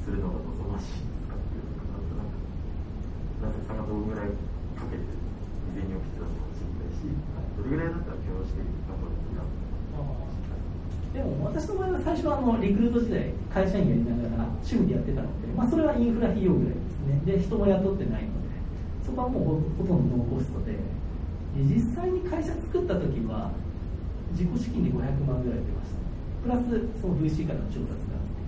[0.00, 4.32] するのが望ましいんですかっていうのがなんとなくさんがどのぐらい
[4.74, 5.06] かけて
[5.70, 9.52] 未然に起きてたのかも知りたいしどれぐらいだったら許容して頑張るべきなの
[10.18, 10.32] か
[11.12, 17.20] でも私の場合は最初はあのリクルート時代会社員やりながら趣味でやってたので、まあ、それはインフラ費用ぐらいですね。
[17.28, 18.56] で人も雇ってないので
[19.04, 20.72] そこはもうほほとんどノーコストで。
[20.72, 23.52] で実際に会社作った時は
[24.32, 26.02] 自己資金で500万ぐらい出ました。
[26.42, 26.64] プラス
[27.00, 28.42] その VC からの調達があって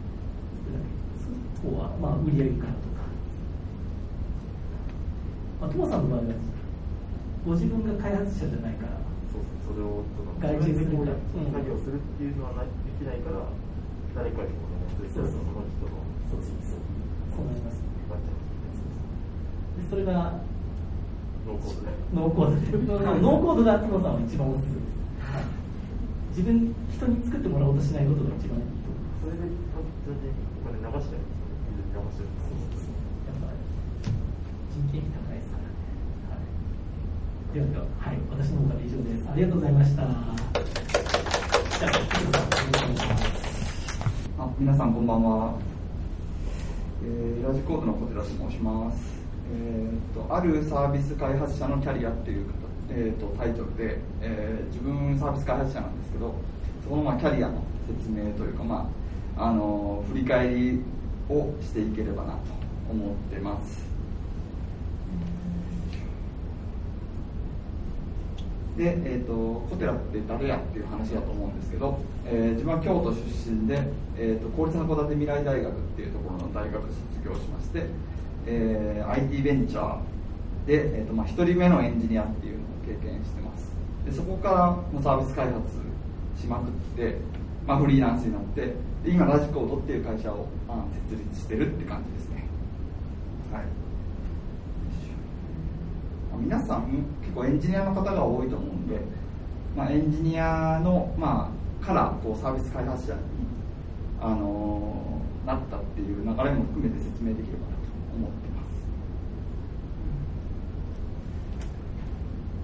[1.55, 3.07] そこはまあ売上からとか、
[5.61, 6.35] まあ、トモさんの場合は
[7.47, 8.99] ご自分が開発者じゃないから
[9.31, 11.07] そうそれをその外注作業
[11.79, 13.47] するっていうのはできないから
[14.17, 16.95] 誰かにこのそしたらその人のそうそうそう。
[17.35, 17.83] そうなります
[19.75, 20.41] でそれが
[21.47, 21.93] ノーコードで。
[22.15, 22.63] ノーコードで。
[23.21, 25.04] ノーコさんは一番おすすめです、はい、
[26.35, 35.79] 自分人に作ってもらおうとしないことが一番いいと思いますそれで単純にお金流しちゃうんですよね水に流しちゃうですよやっぱ人件費高いですからね、
[36.27, 43.95] はい、ではでははい私の方から以上ですありがとうございましたじゃあ菊田さんお願いします
[44.35, 45.55] あ皆さんこんばんは、
[47.07, 49.23] えーラジコードの小寺と申します、
[49.55, 52.47] えーとあるサービス開発者のキャリアっていう、
[52.97, 56.35] えーとタイトルで、えー自分サービス開発者なんですけど
[56.83, 58.91] そこのまあキャリアの説明というか、ま
[59.37, 60.81] あ、あの振り返り
[61.29, 62.39] をしていければなと
[62.91, 63.85] 思ってます。
[68.77, 73.81] で、えーと、コテラって誰やっていう話だと思うんですけど、えー、自分は京都出身で、
[74.19, 77.87] えーと、公立函館未来大学っていうところの大学卒業しまして、
[78.47, 79.99] えー、IT ベンチャー
[80.67, 82.44] で、えーとまあ、1人目のエンジニアって
[82.85, 83.73] 経験してます。
[84.05, 84.51] でそこか
[84.95, 85.59] らサービス開発
[86.39, 87.19] しまくって、
[87.67, 88.61] まあ、フリーランスになって
[89.05, 92.45] で今ラジコードっていう会社をあ設立してるって感じですね。
[93.53, 93.65] はい。
[96.41, 98.99] 皆さん結構エンジニアの方が多いと思うんで、
[99.77, 101.51] まあ、エンジニアの、ま
[101.83, 103.21] あ、からこうサービス開発者に、
[104.21, 107.85] あのー、なったっていう流れも含めて説明できればなと
[108.17, 108.63] 思ってま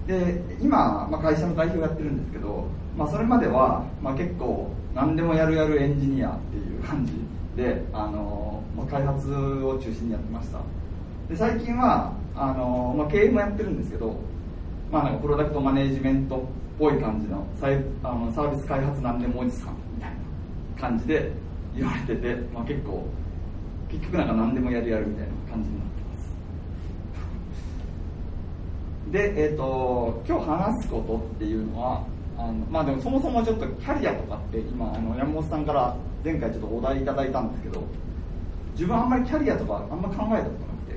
[0.11, 2.65] で今、まあ、会社の代表やってるんですけど、
[2.97, 7.13] まあ、それまでは、まあ、結構何でもやるやるエンジニアっていう感じ
[7.55, 10.59] で、あの、まあ、開発を中心にやってました。
[11.29, 14.19] で最近はあの、まあ、経営もやってるんですけど、
[14.91, 16.39] まあ、なんかプロダクトマネジメントっ
[16.77, 21.31] ぽい感じのサイあのサービス開発なんでもおじさんみたいな感じで
[21.73, 23.07] 言われてて、まあ、結構
[23.89, 26.29] 結局なんか何でもやるやるみたいな感じになってます
[29.11, 32.05] で、えーと、今日話すことっていうのは
[32.37, 37.83] あのまあでもそもそもちょっとキャリアとかって今あの山本さんから前回ちょっとお題いただいたんですけど
[38.73, 40.45] 自分あんまりキャリアとかあんま考えたことなく
[40.87, 40.95] て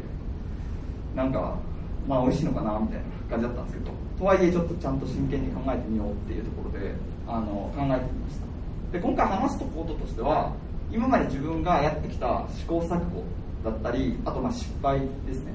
[1.16, 1.58] なんか
[2.06, 6.94] まあ美味しいのかなみたいな感じだったんですけどとはいえちょっとちゃんと真剣に考えてみようっていうところで
[7.26, 8.46] あの考えてみました。
[8.92, 10.52] で今回話すこととしては
[10.92, 13.24] 今まで自分がやってきた試行錯誤
[13.64, 15.52] だったりあとまあ失敗ですね。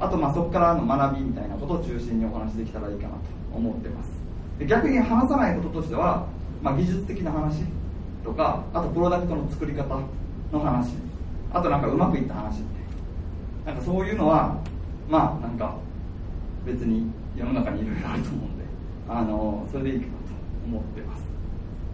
[0.00, 3.20] あとまあそこからの学びみたいなことを中心にお話できたらいいかなと
[3.54, 4.10] 思ってます。
[4.58, 6.26] で逆に話さないこととしては、
[6.62, 7.62] まあ、技術的な話
[8.24, 10.00] とかあとプロダクトの作り方
[10.52, 10.94] の話
[11.52, 12.82] あとなんかうまくいった話って。
[13.64, 14.56] なんかそういうのは
[15.08, 15.76] まあなんか
[16.64, 18.64] 別に世の中にいろいろあると思うんで
[19.08, 20.18] あのそれでいいかなと
[20.66, 21.22] 思ってます。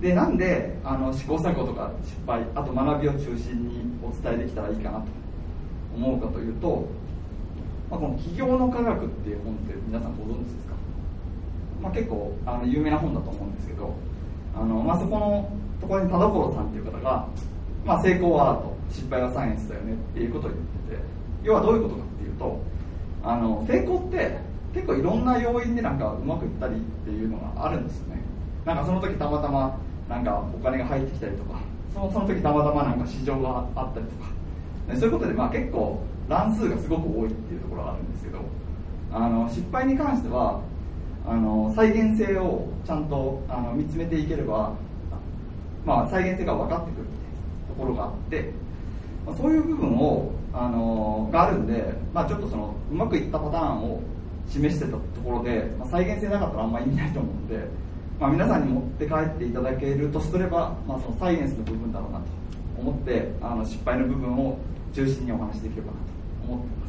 [0.01, 5.07] でなんであの試行錯誤とか失敗あと学びを中心にお伝えできたらいいかなと
[5.95, 6.87] 思うかというと、
[7.91, 10.75] まあ、この「起業の科学」っていう本って皆さんご存知ですか、
[11.83, 13.95] まあ、結構あの有名な本だと思うんですけど
[14.55, 17.27] あの、まあ、そこのところに田所さんっていう方が、
[17.85, 21.03] まあ、成功はアート失敗はサイエンスだよねっていうことを言ってて
[21.45, 22.61] 要はどういうことかっていうと
[23.23, 24.39] あの成功って
[24.75, 28.21] 結構いろんな要因でなんかうまくいったりっていうのがあるんですよね。
[28.65, 31.59] なんかその時たまたまなんかお金が入ってきたりとか
[31.95, 34.31] そのその時たまたまなんか市場があったりとか、
[34.95, 38.39] そういうことでまあ結構乱数がすごく多いっていうところがあるんですけど
[39.13, 40.61] あの失敗に関しては
[41.27, 44.73] あの再現性をちゃんとあの見つめていければ、
[45.85, 47.11] まあ、再現性が分かってくるってい
[47.65, 48.53] うところがあって
[49.29, 54.01] まあ、そういう部分を、あのがあるんで、まあ、ちょっとそのうまくいったパターンを
[54.49, 57.69] 示してたところで、まあ、再現性なかったらあんまり意味ないと思うんで、
[58.19, 62.25] まあ、皆さんに持って帰っていただけるとすれば、まあ、そのサイエンスの部分だろうなと
[62.79, 64.57] 思ってあの失敗の部分を
[64.95, 66.08] 中心にお話しできればなと。
[66.49, 66.87] 思ってま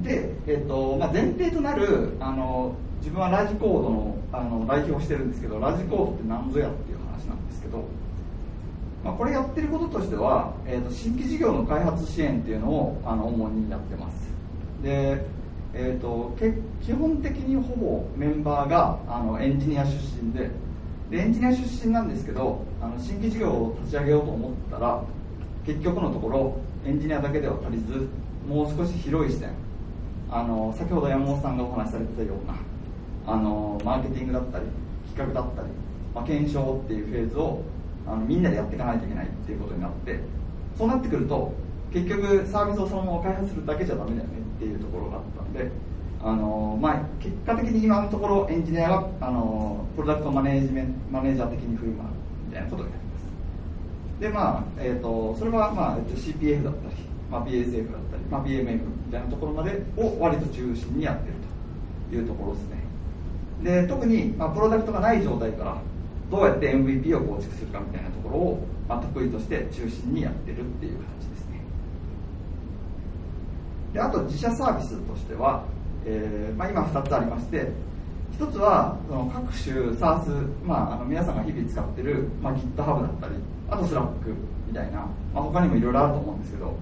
[0.00, 0.04] す。
[0.04, 7.84] で、えっとまあ、前提となるあの自分はラジコードのあの代表をしてるんですけどラジコードって何ぞやっていう話なんですけど
[9.04, 14.30] まあ、これやってることとしては、えーと、新規事業の開発支援っていうのをあの主にやってます。
[14.82, 15.24] で、
[15.74, 16.36] えーと、
[16.84, 19.92] 基本的にほぼメンバーがあのエンジニア出
[20.22, 20.50] 身で
[21.10, 25.02] でエンジニア出身なんですけどあの新規事業を立ち上げようと思ったら
[25.66, 28.08] 結局のところエンジニアだけでは足りず
[28.48, 29.50] もう少し広い視点。
[30.32, 32.54] あの先ほど山本さんがお話しされてたような
[33.26, 34.64] あのマーケティングだったり
[35.14, 35.68] 企画だったり、
[36.14, 37.62] まあ、検証っていうフェーズを
[38.06, 40.20] あのみんなでやっていかないといけないっていうことになって
[40.76, 41.52] そうなってくると
[41.92, 45.70] 結局サービスをそのまま開発するだけじゃダメだよねっていうところがあったんで
[46.24, 52.10] あの、まあ、結果的に今のところエンジニアがあのプロダクトマネージメンマネージャー的に振る舞う
[52.48, 53.01] みたいなことになります
[54.22, 56.94] でまあ、えーと、それは、まあ、CPF だったり、
[57.28, 61.34] まあ、BSF だったり、まあ、BMF みたいなところまでを割と中心にやってる
[62.08, 63.82] というところですね。
[63.82, 65.76] で特に、まあ、プロダクトがない状態から
[66.30, 71.60] どうやって MVP を構築するかみたいなところを、まあ、得意として中心にやってるっていう形ですね。
[73.92, 75.64] であと自社サービスとしては、
[76.06, 77.72] えーまあ、今2つありまして
[78.38, 83.34] 1つはその各種 SARS、まあ、あの皆さんが日々使ってる、まあ、GitHub だったり
[83.72, 84.06] あと Slack
[84.68, 84.98] みたいな、
[85.34, 86.76] まあ、他にもいろいろあると思うんですけど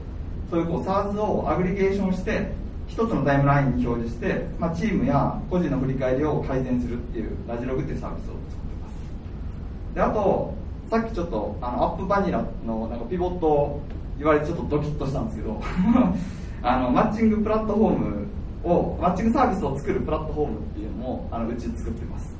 [0.50, 2.50] そういうこう SARS をアグリゲーションして
[2.88, 8.42] 一つのタイムラインに表示して、まあ、チームや個人の振り返りを改善するっていうラジログっていうサービスを作って
[8.82, 9.94] ます。
[9.94, 10.54] であと
[10.90, 13.80] さっきちょっとあのアップバニラのなんかピボットを
[14.18, 15.62] 言われてちょっとドキッとしたんですけど
[16.62, 18.26] あのマッチングプラットフォーム
[18.64, 22.39] をマッチングサービスを作るプラットフォームっていうのもあのうち作ってます。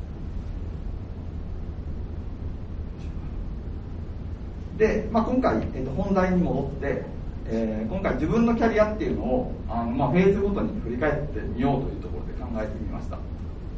[4.81, 7.05] で、まあ、今回、えっと、本題に戻って、
[7.47, 13.19] えー今回自分のキャリアっていうのをあの、まあ、フェーズごとに振り返ってみようというところで考えてみました。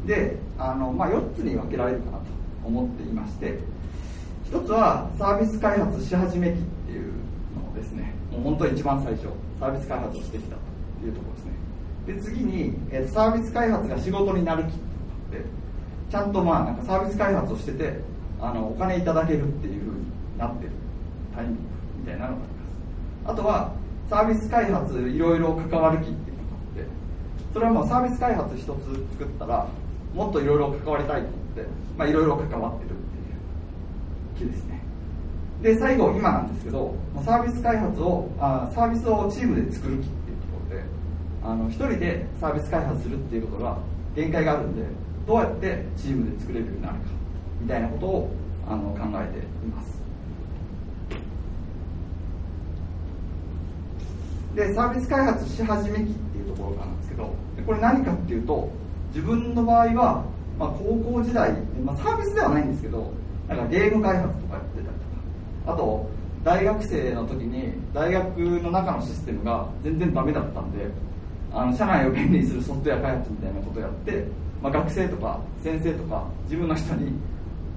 [0.06, 2.24] であの、まあ、4つに分けられるかなと
[2.64, 3.58] 思っていまして
[4.50, 7.12] 1つはサービス開発し始め期っていう
[7.56, 8.14] のですね。
[8.30, 9.26] もう本当一番最初
[9.58, 10.56] サービス開発をしてきた
[11.00, 11.26] というとこ
[12.06, 12.32] ろですね。
[12.32, 15.46] で次に、えーサービス開発が仕事になる期っていうのがあって
[16.10, 17.98] ちゃんとまあなんかサービス開発をしてて
[18.40, 20.81] あのお金いただけるっていうふうになってる。
[21.34, 21.60] タイミング
[22.00, 23.32] みたいなのがあります。
[23.32, 23.72] あとは
[24.10, 26.86] サービス開発いろいろ関わる期っていうのがあって
[27.52, 28.68] それはもうサービス開発一つ
[29.12, 29.66] 作ったら
[30.14, 31.66] もっといろいろ関わりたいと思って
[31.96, 34.82] まあいろいろ関わってるっていう期ですね。
[35.62, 40.84] で最後今なんですけどサービス開発をあサービスをチームで作る期っていうところで
[41.44, 43.78] あの一人でサービス開発するっていうことが
[44.16, 44.82] 限界があるんで
[45.26, 47.00] どうやってチームで作れるようになるか
[47.60, 48.30] みたいなことを
[48.68, 49.91] あの考えています。
[54.54, 58.70] でサービス開発し始め期っていうところなんですけどでこれ何かっていうと
[59.14, 60.24] 自分の場合は、
[60.58, 61.52] まあ、高校時代、
[61.84, 63.12] まあ、サービスではないんですけど
[63.48, 64.92] なんかゲーム開発とかやってたりと
[65.66, 65.72] か。
[65.74, 66.10] あと
[66.44, 70.88] 大学生の時に大学の中のシステムが全然ダメだったんで
[71.52, 74.24] あの社内を便利にするソフトウェア開発みたいなことをやって、
[74.60, 77.12] まあ、学生とか先生とか自分の人に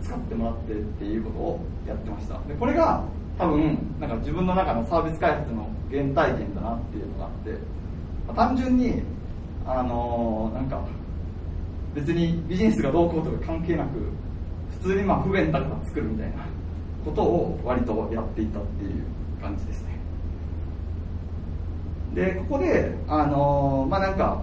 [0.01, 2.39] 使ってもらってっていうことをやってました。
[2.47, 3.03] でこれが
[3.38, 7.51] 多分なんか自分の中のサービス開発の原体験だなっていうのがあって、
[8.27, 9.01] まあ単純に
[9.65, 10.86] あのーなんか
[11.93, 13.99] 別にビジネスがどうこうとか関係なく
[14.81, 16.45] 普通にまあ不便だから作るみたいな
[17.05, 19.03] ことを割とやっていたっていう
[19.41, 19.95] 感じですね。
[22.13, 24.41] でここであのーまあなんか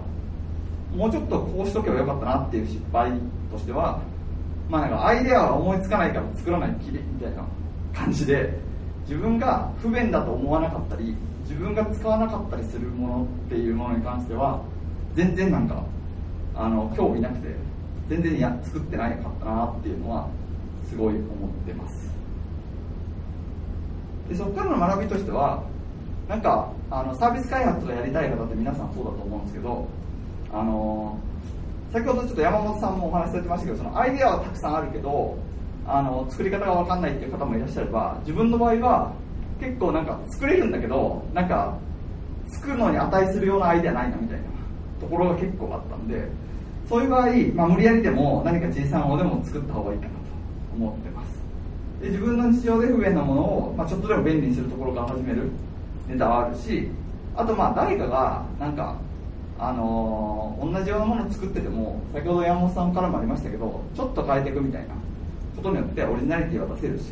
[0.95, 3.11] もうちょっとこうしとけばよかったなっていう失敗
[3.51, 3.99] としては
[4.69, 7.43] まあなんかアイデアは思いつかないから作らないきりみたいな
[7.93, 8.62] 感じで
[9.07, 14.61] 自分が不便だと思わなかったり自分が使わなかったりするものっていうものに関しては
[15.13, 15.83] 全然なんか
[16.55, 17.55] あの興味なくて
[18.09, 20.27] 全然や作ってないかったなっていうのは
[20.89, 21.23] すごい思っ
[21.65, 22.11] てます。
[24.29, 25.63] でそこからの学びとしては
[26.27, 29.87] なんかあのサービス開発をやりたい方って皆さんそうだと思うんですけど
[30.53, 31.17] あの
[31.91, 35.37] 先ほどちょっと山本さんもお話しされてましたけどそのアイデアはたくさんあるけど
[35.87, 39.13] あの作り方が分かんないっていう方もいらっしゃれば自分の場合は
[39.59, 41.77] 結構なんか作れるんだけどなんか
[42.51, 44.43] 作るのに値するようなアイデアないなみたいな
[44.99, 46.27] ところが結構あったんで
[46.87, 50.17] そういう場合、まあ、無理やりでも何か小さなものでも作った方がいいかなと
[50.75, 51.33] 思ってます。
[52.01, 55.49] で自分の日常で不便なものを、まあ、ちょっとでも便利にするところから始める
[56.07, 56.89] ネタはあるし
[57.35, 58.97] あとまあ誰かがなんか
[59.57, 64.95] あのー同じようなものを作ってても先ほど山本さんからもありましたけどちょっと変えていくみたいな
[65.55, 67.03] ことによってオリジナリティは出せるし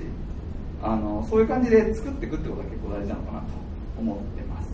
[0.84, 3.46] あのそういう感じで作っていくってことが結構大事なのかなと
[4.00, 4.68] 思ってます。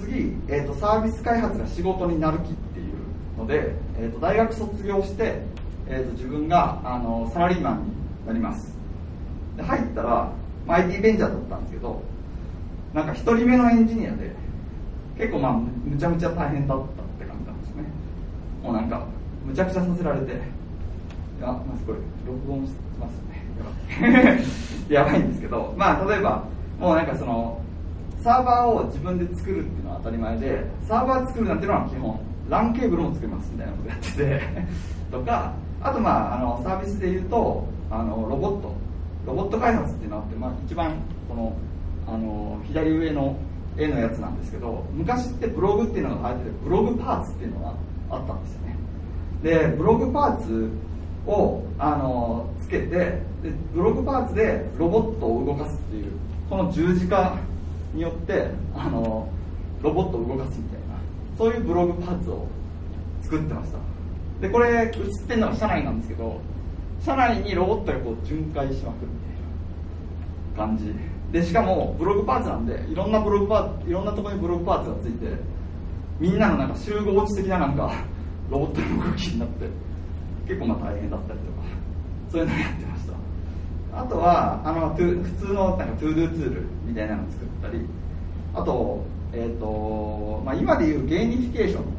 [0.00, 5.42] 次、えー、とサービス開発が仕事になる気っていうので、えー、と大学卒業して、
[5.86, 8.74] えー、と自分があのサラリーマンになります。
[9.56, 10.32] で入ったら、
[10.66, 12.02] まあ、IT ベンチャーだったんですけど
[12.94, 14.32] なんか一人目のエンジニアで
[15.16, 16.86] 結構まあむちゃむちゃ大変だったっ
[17.18, 17.84] て感じなんですね。
[18.62, 19.06] もうなんか
[19.50, 20.32] むちゃくちゃさせられて。
[20.32, 24.44] いやまずこれ録音してますよね。
[24.88, 25.74] やばいやばいんですけど。
[25.76, 26.44] まあ例えば
[26.78, 27.60] もうなんかその
[28.22, 32.20] サーバーを自分で作るっていうのは当たり前でサーバー作るなんていうのは基本。
[32.48, 34.40] LAN ケーブルも作りますみたいなことやってて。
[35.10, 38.72] とかあとまああのサービスで言うとあのロボット。
[39.26, 40.94] ロボット開発っていうのがあって、まあ、一番
[41.28, 41.52] この
[42.06, 43.36] あの左上の
[43.76, 47.74] 絵のやつなんですけど昔ってブログっていうのが流行っててブログパーツっていうのが
[48.10, 48.76] あったんですよね
[49.42, 50.70] でブログパーツ
[51.26, 53.22] をあのつけてで
[53.74, 56.12] ブログパーツでロボットを動かすっていう
[56.48, 57.38] この十字架
[57.94, 59.28] によってあの
[59.82, 60.96] ロボットを動かすみたいな
[61.38, 62.46] そういうブログパーツを
[63.22, 63.78] 作ってました。
[64.40, 64.90] でこれ映っ
[65.26, 66.40] てるのが車内なんですけど
[67.02, 69.18] 車内にロボットがこう巡回しまくるみ
[70.56, 70.94] たいな感じ。
[71.32, 75.28] でしかもブログパーツなんでいろんなブログパーツいろんなところにブログパーツがついて
[76.18, 77.92] みんなのなんか集合知的ななんか
[78.50, 79.66] ロボットの動きになって
[80.46, 81.52] 結構まあ大変だったりとか
[82.30, 83.20] そういうのをやってました。
[83.92, 87.84] あとはあの普通のなんか ToDo ツールみたいなのを作ったり
[88.54, 91.90] あと,、えーとまあ、今でいうゲーミフィケーションの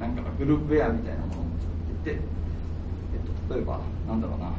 [0.00, 1.72] なんかグループウェアみたいなものを作
[2.02, 4.52] っていて、えっと例えばなんだろうな、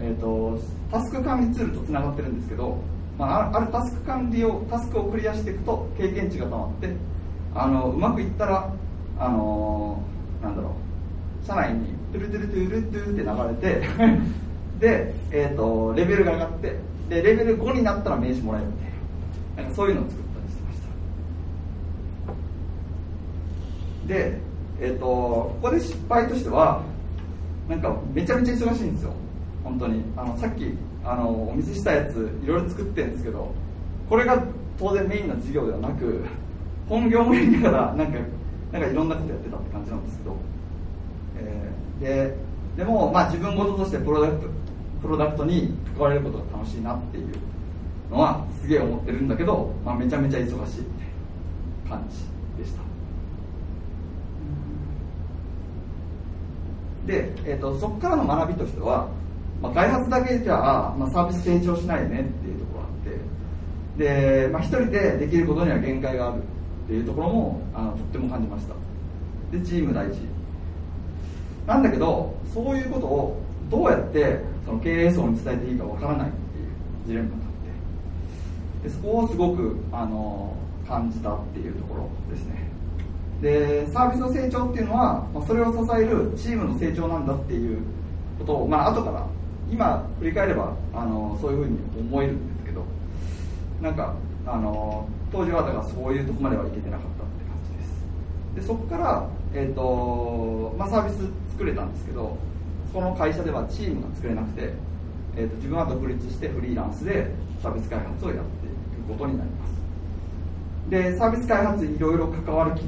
[0.00, 0.58] えーと、
[0.90, 2.78] タスク管理ツールとつながってるんですけど、
[3.18, 6.94] まあ、あるタスク管理をタスクをクリアしていくと経験値がたまって
[7.54, 8.72] あのうまくいったら
[9.18, 10.02] あの
[10.42, 11.46] なんだろう。
[11.46, 13.88] 社内にトゥルトゥルトゥルトゥって流れて
[14.80, 16.76] で、えーと、レベルが上がって
[17.08, 18.84] でレベル5になったら名刺もらえるみたい
[19.56, 19.62] な。
[19.62, 20.80] なんかそういうのを作ったりしてまし
[24.06, 24.14] た。
[24.14, 24.38] で、
[24.80, 26.82] えーとここで失敗としては
[27.68, 29.12] なんかめちゃめちゃ忙しいんですよ。
[29.64, 30.02] 本当に。
[30.16, 33.52] あのさっきあのお見せしたやついろいろ作ってるんですけど
[34.08, 34.42] これが
[34.78, 36.24] 当然メインの授業ではなく
[36.88, 38.18] 本業もやりながらなんか
[38.72, 40.36] なんかいろんなことやってたって感じなんですけど、
[41.38, 42.36] えー、で
[42.76, 44.48] でも、まあ、自分事としてプロダクト
[45.02, 47.34] プロダクトに関われることが楽しいなっていう
[48.10, 50.90] のはすげえ思ってるんだけど、まあ、めちゃめちゃ忙しいって
[51.88, 52.82] 感じでした。
[57.06, 59.08] で、えーと、そこからの学びとしては、
[59.60, 64.44] まあ、開発だけじゃ、まあ、サービス成長しないねっていうところがあって。
[64.44, 66.42] で、まあ、一人でできることには限界がある。
[66.84, 68.74] っていうところもあのとっても感じました。
[69.56, 70.20] でチーム大事
[71.66, 76.66] なんだけどそういうことをどうやってその経営層に伝えていいかわからないっていう
[77.06, 77.38] ジレンマがあ
[78.82, 80.56] ってでそこをすごくあの
[80.86, 82.70] 感じたっていうところですね。
[83.40, 87.78] でサービスの成長っていうのは、まあ、それを支えるチームの成長なんだっていう
[88.38, 89.26] ことを、まあ後から
[89.70, 92.84] 今振り返ればあのそういうふうに思えるんですけど
[93.80, 94.14] なんか
[94.46, 98.04] あの当時はだからそういうとこまではいけてなかったって感じです。
[98.56, 101.18] でそこから、えーとまあ、サービス
[101.52, 102.36] 作れたんですけど
[102.92, 104.72] その会社ではチームが作れなくて、
[105.36, 107.30] えーと、自分は独立してフリーランスで
[107.62, 109.72] サービス開発をやっていくことになります。
[110.90, 112.82] でサービス開発にいろいろ関わるきっ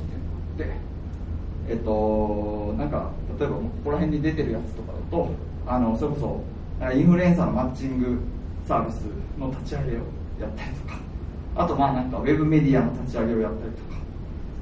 [0.59, 0.71] てで
[1.69, 5.31] えっとなんか例えばここら辺に出てるやつとかだと
[5.67, 6.45] あのそれこ
[6.83, 8.19] そインフルエンサーのマッチング
[8.67, 9.03] サービス
[9.39, 10.01] の立ち上げを
[10.41, 11.04] やったりとか。
[11.57, 13.95] あとまあなんかウェブメディアの立ち上げをやったりとか。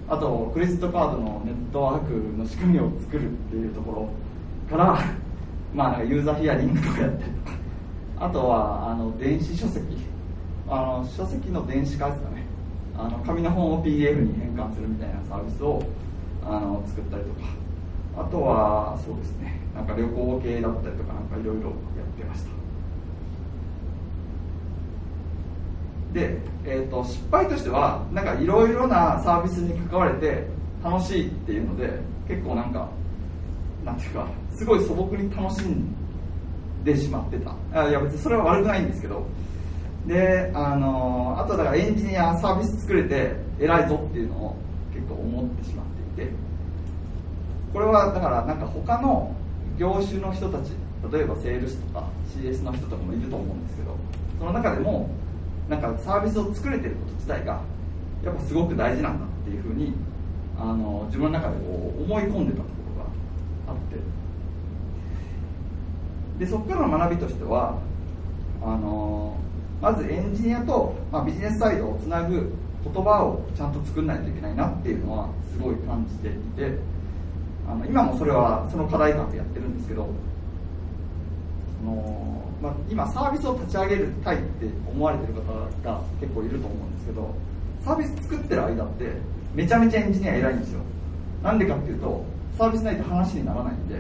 [0.09, 4.09] あとクレジットカードのネットワークの仕組みを作るっていうところ
[4.69, 4.99] から
[5.75, 7.57] まあなんかユーザーヒアリングとかやったりとか。
[8.19, 9.97] あとはあの電子書籍。
[10.69, 12.45] あの書籍の電子化ですかね。
[12.97, 15.83] あの紙の本を PDF に変換するみたいなサービスを
[16.47, 17.49] あの作ったりとか。
[18.15, 19.61] あとはそうですね。
[19.75, 21.71] なんか旅行系だったりとかなんかいろいろや
[22.05, 22.62] ってました。
[26.13, 30.47] で、えーと、失敗としてはなんかいろいろなサービスに関われて
[30.83, 31.91] 楽しいっていうので
[32.29, 32.89] 結構なんか
[33.85, 35.95] なんていうかすごい素朴に楽しん
[36.85, 37.55] でしまってた。
[37.73, 39.25] あいや別にそれは悪くないんですけど。
[40.07, 44.57] であのあとだからエンジニアサービス作れて偉いぞっていうのを
[44.93, 46.33] 結構思ってしまっていて。
[47.73, 49.35] これはだからなんか他の
[49.79, 50.73] 業種の人たち
[51.11, 52.07] 例えばセールスとか
[52.37, 53.97] CS の人とかもいると思うんですけど
[54.39, 55.09] その中でも
[55.73, 57.63] なんかサービスを作れてること自体が
[58.23, 59.95] やっぱすごく大事なんだっていうふうに
[60.59, 62.69] あの自分の中でこう思い込んでたとこ
[62.99, 63.11] ろが
[63.69, 64.13] あって。
[66.39, 67.79] でそこからの学びとしては
[68.63, 69.37] あの
[69.81, 72.53] まずエンジニアと、まあ、ビジネスサイドをつなぐ
[72.85, 76.79] 言葉をちゃんと作んないといけないなっていうのはすごい感じていて
[77.69, 80.09] あの今もそれはその課題感でやってるんですけど
[81.81, 85.43] その、まあ、今サービスを立ち上げるたいって思われてる方
[85.83, 87.35] が結構いると思うんですけど
[87.85, 89.05] サービス作ってる間って
[89.53, 90.81] めちゃめちゃエンジニア偉いんですよ。
[91.43, 92.25] なんでかっていうと
[92.57, 93.97] サービスないと話にならないんで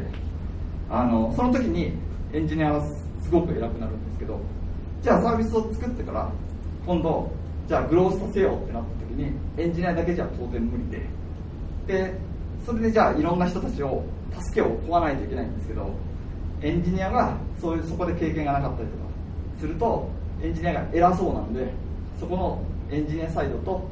[0.88, 1.92] あのその時に
[2.32, 2.86] エンジニアは
[3.20, 4.38] すごく偉くなるんですけど
[5.02, 6.30] じゃあサービスを作ってから
[6.86, 7.30] 今度
[7.66, 11.00] じゃあグロースさせようってなった時にエンジニアだけじゃ当然無理
[11.86, 12.14] でで
[12.64, 14.04] それでじゃあいろんな人たちを
[14.40, 15.90] 助けを請わないといけないんですけど
[16.62, 19.04] エンジニアがそういうそこで経験がなかったりとか
[19.60, 20.08] すると
[20.42, 21.72] エンジニアが偉そうなんで
[22.18, 23.88] そこのエンジニアサイドと、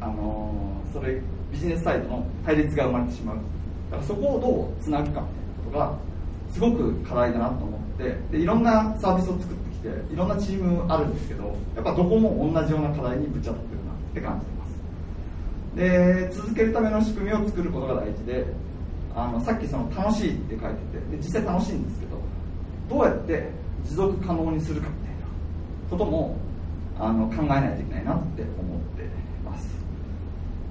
[0.00, 1.20] あのー、それ
[1.52, 3.36] ビジネスサイドの対立が生まれてしまう。
[3.90, 5.98] だからそこをどうつなぐかっていうことが
[6.52, 14.68] すごく課題だなと思ってでいろんなサービスを作ってきていろんなチームあるんですけどやっぱどこも同じような課題にぶち当たってるなって感じてます。
[15.76, 18.46] で続けるための仕組みを作ることが大事で
[19.14, 22.07] あのさっきその楽しいって書いててで実際楽しいんですけど
[22.88, 23.50] どうやって
[23.84, 25.26] 持続可能にするかみたいな
[25.90, 26.36] ことも
[26.98, 29.08] あの考えないといけないなって思って
[29.44, 29.68] ます。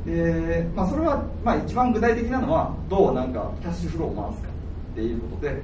[0.06, 5.62] で、まあ、それは、まあ、一番具体的なのはどうなんかキャッシュフローを回すかっていうことで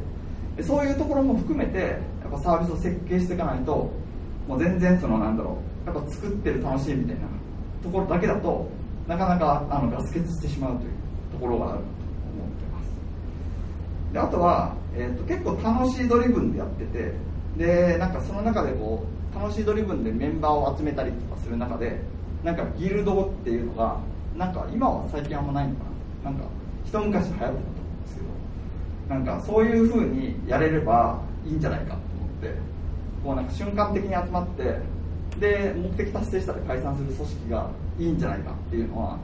[0.64, 3.92] そういうところも含めてやっぱサービスを設計していかないと
[4.48, 7.22] もう全然そのなんだろうやっぱ作ってる楽しいみたいな
[7.82, 8.70] ところだけだと
[9.08, 10.92] なかなかあのガス欠してしまうという
[11.34, 11.80] ところがある。
[11.80, 12.03] と
[14.14, 17.14] であとは、えーと、結構楽しいドリブンでやってて
[17.58, 19.04] でなんかその中でこ
[19.36, 22.00] う楽しいドリブンでメンバーを集めたりとかする中で
[22.44, 24.00] なんかギルドっていうのが
[24.38, 25.84] なんか今は最近あんまないのか
[26.24, 26.32] な。
[26.32, 26.46] なんか
[26.86, 28.22] 一昔流行ってたと思うんですけ
[29.10, 32.56] どなんかそういう風にやれればいいんじゃないかと思って
[33.24, 34.78] こうなんか瞬間的に集まって
[35.40, 39.18] で目的達成したら解散する組織がいいんじゃないかっていうのは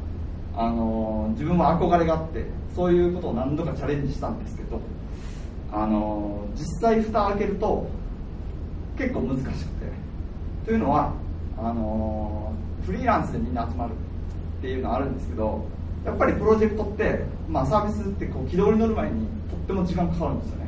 [0.59, 2.43] あの自分は憧れがあって
[2.75, 4.81] そういうことを何度かチャレンジしたんですけど
[5.71, 7.87] あの実際蓋開けると
[8.97, 9.59] 結構難しくて
[10.65, 11.13] というのは
[11.57, 12.53] あの
[12.85, 15.65] フリーランスでみんな集まるっていうのはあるんですけど
[16.03, 20.65] やっぱりプロジェクトって、まあ、サービスってこう軌道に乗る前にとっても時間かかるんですよね、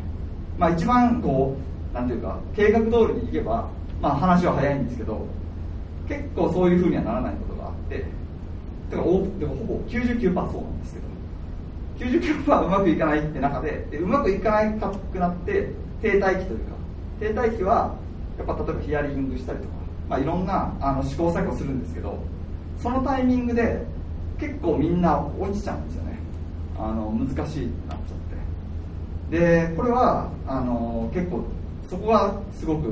[0.57, 1.57] まあ、一番こ
[1.91, 3.69] うなんていうか計画通りにいけば、
[3.99, 5.27] まあ、話は早いんですけど
[6.07, 8.20] 結構そういうふうにはならないことがあって
[8.91, 9.19] てかほ
[9.65, 12.11] ぼ99%そうなんですけど。
[12.11, 15.71] 99%うまくいかないって中ででうまくいかないかくなって
[16.01, 16.71] 停滞期というか。
[17.19, 17.95] 停滞期は
[18.37, 19.69] やっぱ例えばヒアリングしたりとか、
[20.09, 22.17] まあ、いろんなあの試行錯誤するんですけど
[22.79, 23.85] そのタイミングで
[24.39, 26.17] 結構みんな落ちちゃうんですよね。
[26.79, 28.17] あの難しいってなっちゃっ
[29.29, 29.37] て。
[29.37, 31.43] でこれはあの結構
[31.87, 32.91] そこはすごく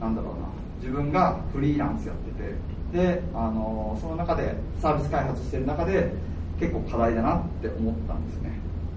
[0.00, 0.54] なんだろうな。
[0.80, 2.54] 自分がフリーランスやってて
[2.94, 6.12] であのその中でサービス開発してる中で
[6.60, 8.52] 結構課題だなって思ったんですね。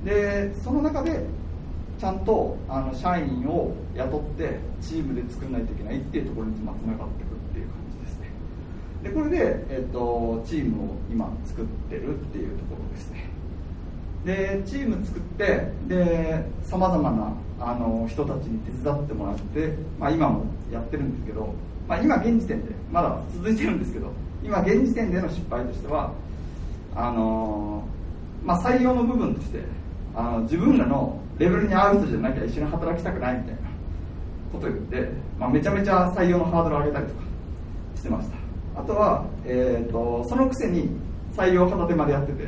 [0.05, 1.25] でその中で
[1.99, 8.29] ちゃんとあの社員を雇ってチームで作らないといけないっていうところにつながってくっていう感じですね。
[9.01, 13.29] でこれで、えっと、チームを今作ってるっていうところですね。
[14.25, 21.55] でチーム作ってでさまざまなあの人たちに手伝ってもらって、まあ、今もやってるんですけど、
[21.87, 24.11] まあ、今現時点でまだ続いてるんですけど
[24.43, 26.11] 今現時点での失敗としては
[26.95, 27.83] あの、
[28.43, 29.61] まあ、採用の部分として
[30.15, 33.57] あの自分らのレベルに合う人じゃなきゃ一緒に働きたくないみたいな
[34.51, 35.09] ことを言って、
[35.39, 37.21] まあ、めちゃめちゃ採用のハードルを上げたりとか
[37.95, 38.37] してました。
[38.79, 40.89] あとは、えーと、そのくせに
[41.35, 42.47] 採用片手までやってて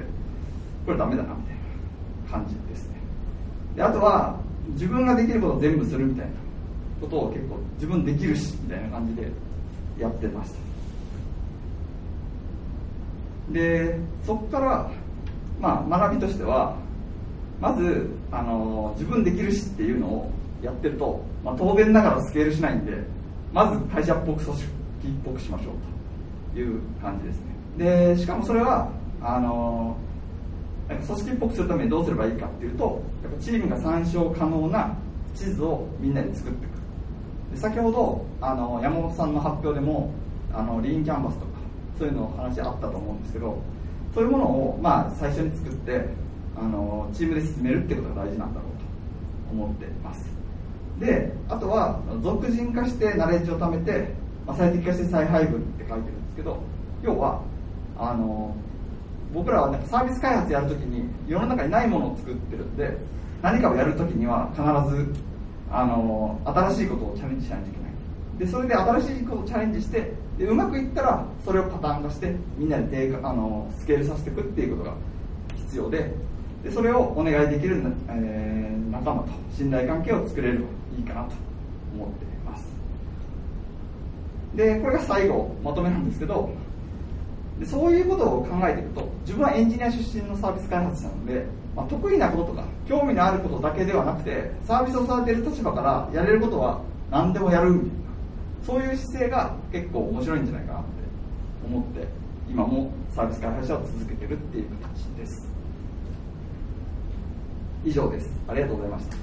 [0.86, 1.56] これダメだなみたい
[2.26, 2.96] な感じですね。
[3.76, 4.38] であとは
[4.70, 6.32] 自分ができることを全部するみたいな
[7.00, 9.32] ことを結構自分できるしみたいな感じで
[10.00, 10.70] やってました。
[13.54, 14.92] でそこから、
[15.60, 16.76] まあ、学びとしては
[17.60, 20.32] まずあの自分できるしっていうのを
[20.62, 22.94] やってると、まあ、当然ながらスケールしないんで
[23.54, 24.68] まず会社っぽく組織っ
[25.26, 27.40] ぽくしましょうという感じです
[27.78, 28.16] ね。
[28.16, 28.92] でしかもそれは
[29.22, 29.96] あの
[30.88, 34.96] 組織っぽくするためにどうすればいいかっていうとやっぱチームが参照可能な
[35.36, 36.68] 地図をみんなで作って
[37.56, 40.12] 先ほどあの山本さんの発表でも
[40.54, 41.52] あのリーンキャンバスとか
[41.98, 43.62] そういうの話あったと思うんですけど
[44.14, 46.06] そういうものを、まあ、最初に作って
[46.56, 48.72] あのチームで進めるってことが大事なんだろう
[49.48, 50.30] と思っています。
[51.00, 54.14] であとは俗人化してナレッジを貯めて、
[54.46, 56.60] まあ、最適化して再配分って書いてるんですけど
[57.02, 57.42] 要は
[57.98, 58.54] あの
[59.34, 62.98] 僕らはなんかサービス開発やるときに世の中にないものを作ってるんで
[63.42, 65.14] 何かをやるときには必ず
[65.72, 67.90] あの新しいことをチャレンジしないといけない。
[68.40, 74.96] でそれで新しいことをチャレンジしてでうまくいったらそれをパターン化してみんなであのスケールさせていくっていうことが
[75.58, 76.14] 必要で
[76.64, 80.66] でそれをお願いできる、えー、仲間と信頼関係を作れれば
[80.98, 81.34] いいかなと
[81.94, 82.66] 思っています。
[84.56, 86.50] でこれが最後まとめなんですけど
[87.60, 91.46] でそういうことを考えていくと自分はエンジニア出身のサービス開発者なので、
[91.80, 97.96] まあ、得意なこととか興味のあることだけではなくてサービスを育てる立場からやれることは何でもやるみたいな
[98.66, 100.90] そういう姿勢が結構面白いんじゃないかなって
[101.66, 102.06] 思って
[102.50, 105.48] 今もサービス開発者を続けてるっていう形です。
[107.86, 108.30] 以上です。
[108.46, 109.16] ありがとうございました。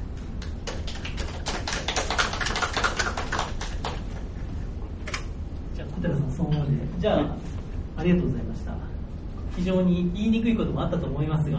[5.75, 6.71] じゃあ小寺さんそのままで。
[6.99, 7.37] じゃあ
[7.99, 8.86] ありがとうございました
[9.57, 11.59] 非常に言いにくいこともあったと思いますが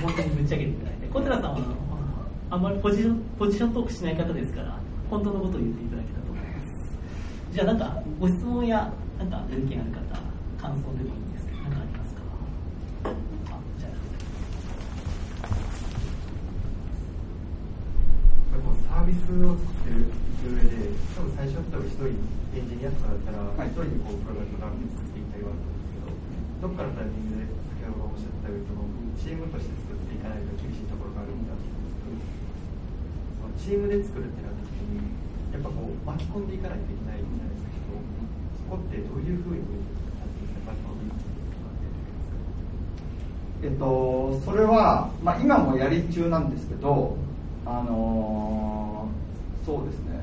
[0.00, 1.58] 本当にぶっちゃけていただいて小寺さんは
[2.48, 4.78] あんまりポジションポジショントークしない方ですから
[5.10, 6.96] 本当のことを言っていただけたと思います。
[7.52, 9.98] じゃあなんかご質問やなんかご意見ある方
[10.62, 12.22] 感想でもいいんですけど何かありますか？
[18.88, 20.06] サービスを作ってる
[20.46, 22.06] 上で、多分最初だったら一人
[22.54, 25.38] エンジニアとかだったら、一人でこうプロダクトランキング作っていった
[26.62, 27.50] ど、どっかのタイミングで
[27.82, 28.86] 先ほどおっしゃったように、その
[29.18, 32.22] チームとして作っていかないと厳しいところがあるんだと思うんですけど、
[33.42, 35.02] そのチームで作るってなった時に、
[35.50, 37.90] やっぱこう巻き込んでいかないといけないじゃないですか、人
[38.62, 39.66] そこってどういうふうに
[40.14, 41.10] やっていくかってい
[43.62, 47.16] えっと、それは、まあ、今もやり中なんですけど、
[47.66, 48.52] あのー
[49.64, 50.20] そうですね、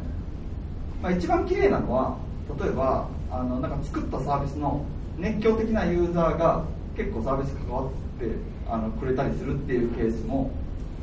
[1.01, 2.17] まあ、一番綺麗なのは
[2.59, 4.83] 例えばあのなんか作ったサービスの
[5.20, 6.65] 熱狂的なユーザーが
[6.95, 7.88] 結構サービス関わっ
[8.20, 8.32] て
[8.70, 10.51] あのくれたりするっていうケースも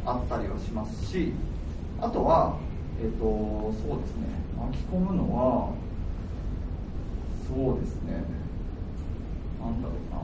[0.06, 1.32] あったりはしますし
[2.00, 2.56] あとは、
[3.02, 4.26] えっと、そうですね。
[4.58, 5.72] 巻き込むのは
[7.46, 8.24] そうですね。
[9.60, 10.22] なんだろうな。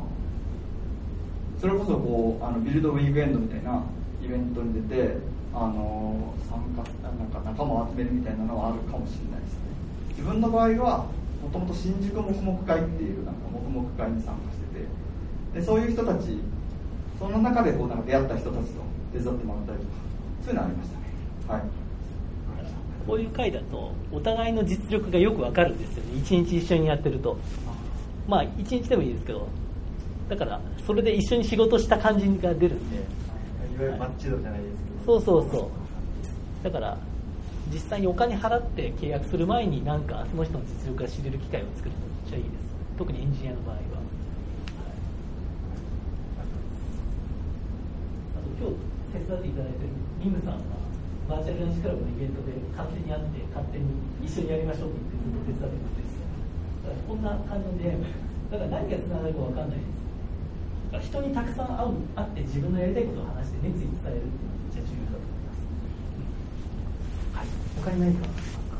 [1.61, 3.82] それこそこうあのビルドウィークエンドみたいな
[4.22, 5.16] イベントに出て
[5.55, 9.59] あの参加なんか仲間を集めるみたいなのはあるかもしれないですね。
[10.11, 11.07] 自分の場合は
[11.43, 16.38] もともと新宿黙々会っていうなんか黙々会に参加しててでそういう人たち
[17.18, 18.80] その中でこうなんか出会った人たちと
[19.12, 19.90] 手伝ってもらったりとか
[20.45, 21.05] そういうのありましたね。
[21.49, 21.62] はい。
[23.07, 26.18] こういう回だとお互いの実力がよくわかるんですよね。
[26.18, 27.36] 一日一緒にやってると。
[28.28, 29.49] まあ一日でもいいですけど
[30.28, 32.97] だからそれで一緒に仕事した感じが出るんで。
[32.97, 33.05] いわ
[33.80, 34.72] ゆるマッチ度じゃないです
[35.05, 35.20] けど。
[35.20, 35.70] そうそうそ
[36.62, 36.64] う。
[36.64, 36.99] だから
[37.73, 42.70] 実際にお金払って契約する前になんかその人の実力が知れる機会を作るのめっちゃいいです。
[42.99, 43.89] 特にエンジニアの場合は、はい、
[48.37, 48.77] あと今日
[49.16, 50.77] 手伝っていただいてるリムさんは
[51.29, 53.89] バーチャルランチクラブのイベントで勝手に会って勝手に
[54.20, 56.12] 一緒にやりましょうって言ってずっと手伝ってくれて
[56.85, 57.97] だからこんな感じで
[58.53, 59.89] だから何がつながるか分かんないで
[61.01, 61.09] す。
[61.09, 65.64] 人にたくさん会う会って自分のやりたいことを話して熱意伝えるっていうのはめっちゃ重要だと思います、
[67.33, 67.49] はい、
[67.81, 68.77] 他に何かありますか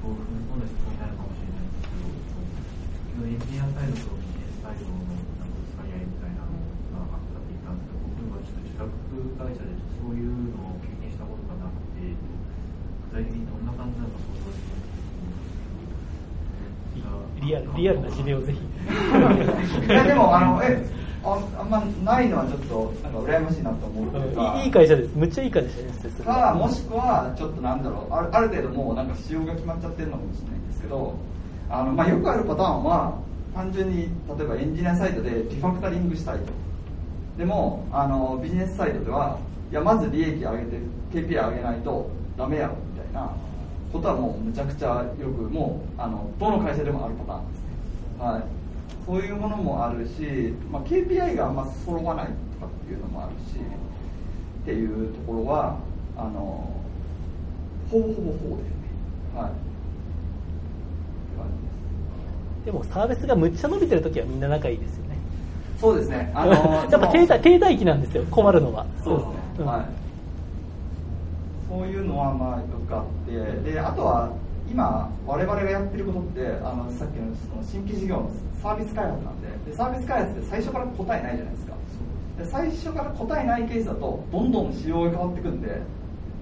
[0.00, 6.52] そう踏み込んだ質問になるかもしれないんですけど、エンジニアサイドとビジネスサイドのなんかぶつかり合いみたいなの
[7.08, 8.88] があったって言ったんですけど、僕はちょっと自宅
[9.40, 14.84] 会社でそういうのを経験したことがなくて、具体的にどんな感じなのか想像できない
[17.44, 20.82] リアルリアルな事例をぜひいやでもあのえ
[21.22, 21.80] ああんま
[22.12, 25.16] ないのはちょっとなんか羨ましいなと思うというかいい会社です。
[25.16, 26.22] むっちゃいい会社です。
[26.22, 31.14] かもしくはちょっとなんだろうあるある程度もうなんか仕様が決まっちゃってるのかもしれないんですけど
[31.70, 33.18] あの、まあ、よくあるパターンは
[33.54, 33.96] 単純に
[34.38, 36.44] 例えばエンジニアサイドでリファクタリングしたいと。
[37.38, 39.38] でもあのビジネスサイドでは
[39.70, 40.78] いやまず利益上げて
[41.12, 43.32] KPI 上げないとダメやろみたいな。
[43.94, 47.66] ことはもうむちゃくちゃよくもうあのどの会社でもあるパターンですね。
[48.18, 48.63] はい
[49.06, 53.58] そういうものもあるし、まあ、KPI があんま揃わないとかっていうのもあるし
[54.62, 55.78] っていうところは
[56.16, 56.70] あの
[57.90, 58.74] ほぼほぼほぼですね。
[59.36, 59.50] はい。
[59.50, 61.62] って感じ
[62.62, 62.64] です。
[62.64, 65.18] でもサービスがむっちゃ伸びてる時はみんな仲いいですよね。
[65.78, 66.32] そうですね。
[66.34, 66.52] あの
[66.90, 68.24] やっぱ停滞停滞期なんですよ。
[68.30, 68.86] 困るのは。
[69.02, 69.66] そうですね、うん。
[69.66, 69.84] はい。
[71.68, 73.70] そういうのはまあよくあって。
[73.70, 74.30] であとは
[74.70, 78.30] 今我々がやってることってあのさっきのその新規事業の
[78.62, 81.74] サービス開発なんででサービス開発って最初から答えないじゃないですか。
[82.38, 85.80] で最初から答えないケースだとどんどん仕様が変わってくんで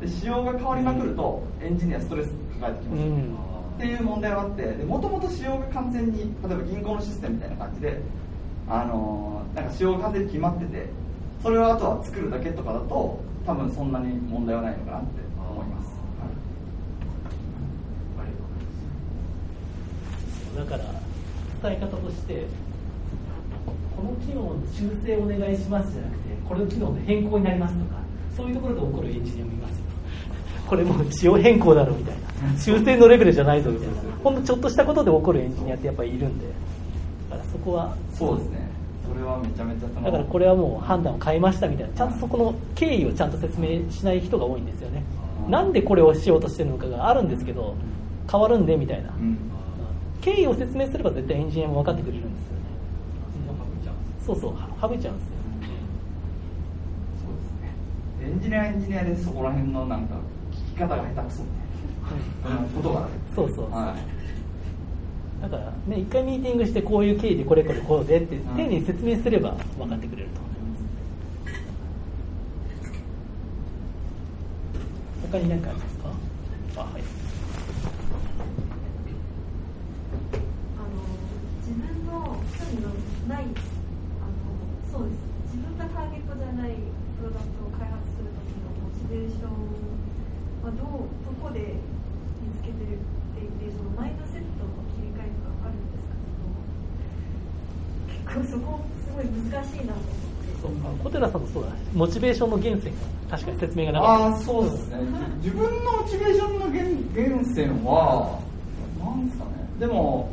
[0.01, 3.35] で仕様が変わりまくるとエンジニアストレス抱えてきます、うん。
[3.77, 8.01] っていう問題があってもともと仕様が完全に例えば銀行のシステムみたいな感じで
[8.69, 10.87] あのーなんか仕様が完全に決まってて
[11.43, 15.89] それをあとは作るだけとかだと多分そんなに問題はないのかなって思います、
[18.19, 20.42] ありがとうございます。
[20.57, 20.85] だから
[21.71, 22.45] 伝え方として
[23.97, 28.03] この機能の修正お願いしますじゃなくてこれの機能の変更になりますとか
[28.37, 29.85] そういうところで起こるエンジニアもいますよ。
[30.67, 32.59] これもう仕様変更だろみたいな。
[32.59, 33.95] 修正のレベルじゃないぞみたいな。
[34.25, 36.47] ほんのちょっとしたことで起こるエンジニアってやっぱりいるんで。
[37.31, 38.59] だからそこはそうですね。
[39.07, 41.95] それはめちゃめちゃだからこれはもう判断を変えましたみたいな。
[41.95, 44.23] ちゃんとそこの経緯をちゃんと説明しない。
[44.23, 45.03] 人が多いんですよね
[45.49, 47.75] なんでこれをしようとしてるのかがあるんですけど
[48.31, 49.39] 変わるんでみたいなうん
[50.23, 52.63] 経緯を説明すれば絶対エンジニアも分かってくれるんですよね。
[54.25, 54.55] そうそう。
[54.55, 55.19] は省いちゃうん。
[55.19, 55.35] ですよ
[57.23, 57.35] そう。
[57.37, 57.75] ですね
[58.25, 60.15] エンジニアはエンジニアでそこら辺のなんか
[60.53, 61.49] 聞き方が下手くそみ
[62.45, 63.71] たいなことがそうそうそう。
[63.71, 64.23] はい
[65.43, 70.83] だからね一回ミーティングしてこういう経緯でこれこれこうでってん丁寧に説明すれば分かってくれると思います。
[75.33, 76.09] 他に何かありますか
[76.77, 77.03] あはい
[80.79, 81.03] あの
[81.61, 82.39] 自分の
[83.22, 84.53] 興ないあの
[84.93, 85.25] そうです。
[85.49, 86.77] 自分がターゲットじゃない
[87.17, 89.57] プロダクトを開発する時のモチベーション
[90.65, 91.77] はどうどこで
[92.45, 93.05] 見つけてるっ
[93.37, 96.21] ていてそのマインドセットの切り替えとかあるんですか
[98.37, 104.05] 結構そこすごい難しいなと思ってそうあ小寺さんもそうだモチベーションの源泉が確かに説明がなか。
[104.05, 104.97] ったああそうですね。
[105.43, 108.39] 自分のモチベーションの源源泉は
[109.01, 109.51] なんですかね。
[109.81, 110.31] でも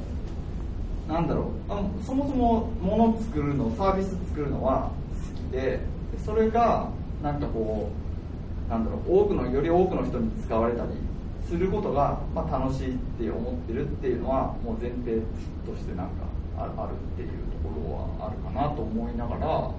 [1.10, 1.72] なんだろう。
[1.72, 4.92] あのそもそも物を作るのサービス作るのは
[5.36, 5.80] 好きで
[6.24, 6.90] それが
[7.24, 7.90] なんかこ
[8.68, 10.92] うなんだろう多くのより多くの人に使われたり
[11.48, 15.20] することが、まあ、楽しいって思ってるっていうのはもう前提
[15.66, 16.14] としてなんか
[16.56, 19.72] ああるっていうところはあるかなと思いながら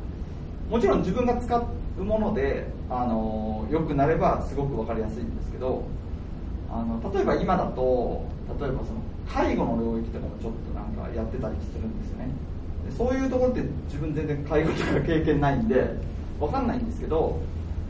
[0.68, 1.56] もちろん自分が使
[1.98, 5.84] うものであの良くなればすごく分かりやすいんですけど
[6.72, 8.24] あの例えば今だと
[8.60, 9.00] 例えばその
[9.32, 12.30] 介護の領域とかもちょっとなんかやってたりするんですよね。
[12.86, 15.94] でそういうところって自分全然介護とか経験ないんで
[16.38, 17.40] 分かんないんですけど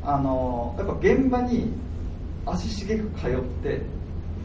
[0.03, 1.73] あのやっぱ現場に
[2.47, 3.81] 足しげく通って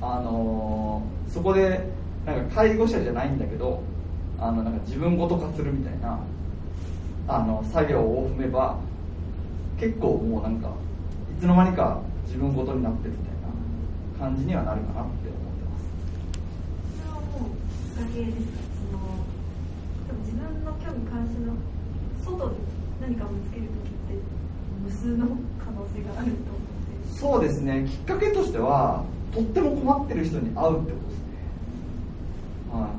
[0.01, 1.89] あのそこで
[2.25, 3.81] なんか介護者じゃないんだけど
[4.39, 6.19] あのなんか自分ごと化するみたいな
[7.27, 8.77] あの作業を踏めば
[9.79, 10.69] 結構もうなんか
[11.37, 13.27] いつの間にか自分ごとになってるみたい
[14.21, 15.85] な感じにはなるかなって思ってます
[16.97, 19.23] それはもうきっかけですかその
[20.07, 21.53] でも自分の興味関心の
[22.23, 22.55] 外に
[23.01, 24.19] 何かを見つける時って
[24.83, 25.27] 無数の
[25.57, 26.67] 可能性があると思っ
[27.07, 27.19] て。
[27.19, 27.87] そうですね。
[27.87, 31.35] きっかけとしてはとっても困ってる人に会うってことですね。
[32.71, 32.89] はい。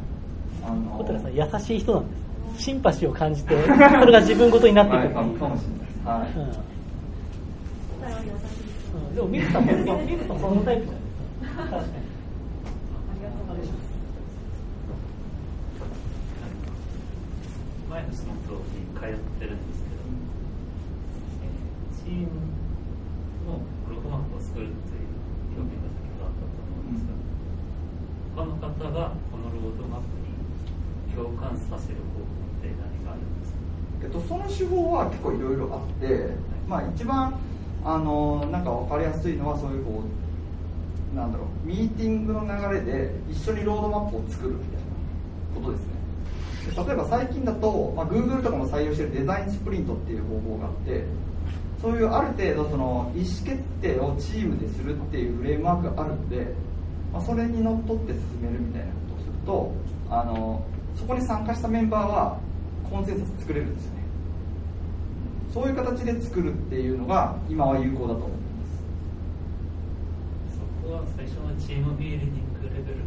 [0.65, 2.17] あの小寺さん優しい人なんで
[2.57, 6.09] すシンパシーを感じてそれが自分ごとになっていくかもしれないです。
[6.09, 6.47] はい、うん。
[8.01, 8.33] 答えは優し
[9.13, 9.15] い。
[9.15, 9.73] でもミルさんも
[10.03, 11.63] ミルさんそのタイプじゃないですか。
[11.63, 13.87] 確かにありがとうございます
[17.97, 20.05] 前の仕事に通ってるんですけど、
[21.41, 22.45] えーチーム
[23.49, 25.17] のロードマップを作るという
[25.57, 27.17] 表現が先ほどあったと思うんですが、
[28.37, 33.65] 他の方がこのロードマップに共感させる方法って何があるんですか
[34.03, 36.37] えっと、その手法は結構いろいろあって、
[36.69, 37.41] まあ、一番
[37.83, 44.87] あのなんか分かりやすいのはそういうこうなんだろうミーティングの流れで一緒にロードマップを作るみたいな
[45.55, 45.96] ことですね
[46.75, 51.05] 例えば最近だと、まあ、Google とかも採用しているデザインスプリントっていう方法があって
[51.81, 56.47] そういうある程度その意思決定をチームでするっていうフレームワークがあるんで、
[57.13, 59.73] まあ、それにのっとって進めるみたいなことをすると
[60.11, 60.65] あの
[60.97, 62.39] そこに参加したメンバーは
[62.91, 63.97] コンセンサス作れるんですよね。
[65.53, 68.39] そういう形で作るっていうのが今は有効だと思ってま
[70.53, 70.59] す。
[70.83, 73.05] そこは最初のチームビルディングレベルの、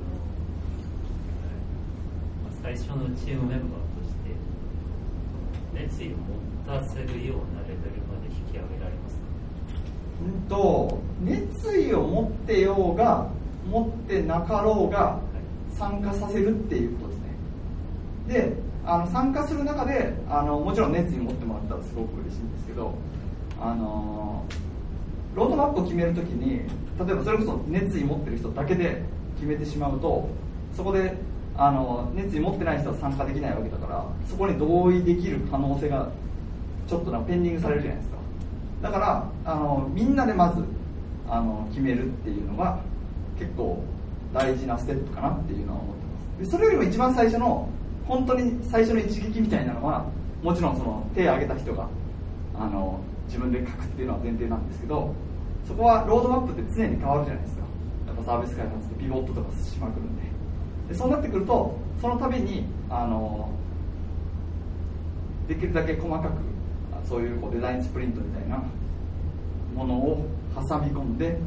[2.69, 4.29] 最初のチームメンバーとして
[5.73, 6.17] 熱意を持
[6.67, 9.21] たせるようなレベルまで引き上げられますか？
[10.23, 13.27] うんと熱意を持ってようが
[13.67, 15.19] 持ってなかろうが
[15.73, 17.25] 参加させるっていうことですね。
[18.27, 18.53] で
[18.85, 22.93] あの参加する中であのもちろん熱意を持ってもらったらすごく嬉しいんですけど
[23.59, 24.45] あの
[25.33, 26.59] ロードマップを決めるときに
[27.03, 29.01] 例えばそれこそ熱意持ってる人だけで
[29.37, 30.29] 決めてしまうと
[30.77, 31.17] そこで
[31.61, 36.09] あの熱意持ってない人は参加できないわけだからそこに同意できる可能性が
[36.87, 38.17] ちょっとなペンディングされるじゃないですか。
[38.81, 40.63] だからあのみんなでまず
[41.27, 42.79] あの決めるっていうのが
[43.37, 43.83] 結構
[44.33, 46.01] 大事なステップかなっていうのは思って
[46.39, 46.51] ます。
[46.51, 47.67] でそれよりも一番最初の
[48.07, 50.05] 本当に最初の一撃みたいなのは
[50.41, 51.89] もちろんその手を挙げた人が
[52.55, 55.13] あの自分で書くっていうのは前提なんですけど
[55.67, 57.63] そこはロードマップって常に変わるじゃないですか。
[58.07, 60.18] やっぱサービス開発でピボットとかしまくるんで。
[60.89, 63.49] でそうなってくるとその度にあの
[65.47, 66.25] できるだけ細かく
[66.91, 68.63] あそういうこうデザインスプリントみたいな
[69.75, 70.25] ものを
[70.55, 71.37] 挟み込んで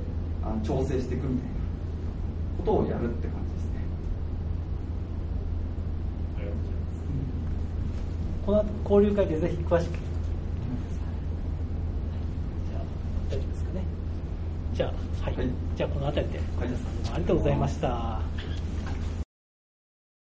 [0.45, 1.55] あの調整していくみたいな
[2.59, 3.80] ことをやるって感じですね。
[6.36, 6.86] ありがとうございま
[8.32, 8.47] す。
[8.47, 8.66] この後
[9.03, 9.93] 交流会でぜひ詳しく。
[9.93, 12.80] じゃあ
[13.30, 13.82] 大丈夫ですかね。
[14.74, 14.93] じゃあ
[15.24, 15.49] はい、はい。
[15.76, 16.38] じゃあこの辺りで。
[16.38, 18.20] 小田さんありがとうございました、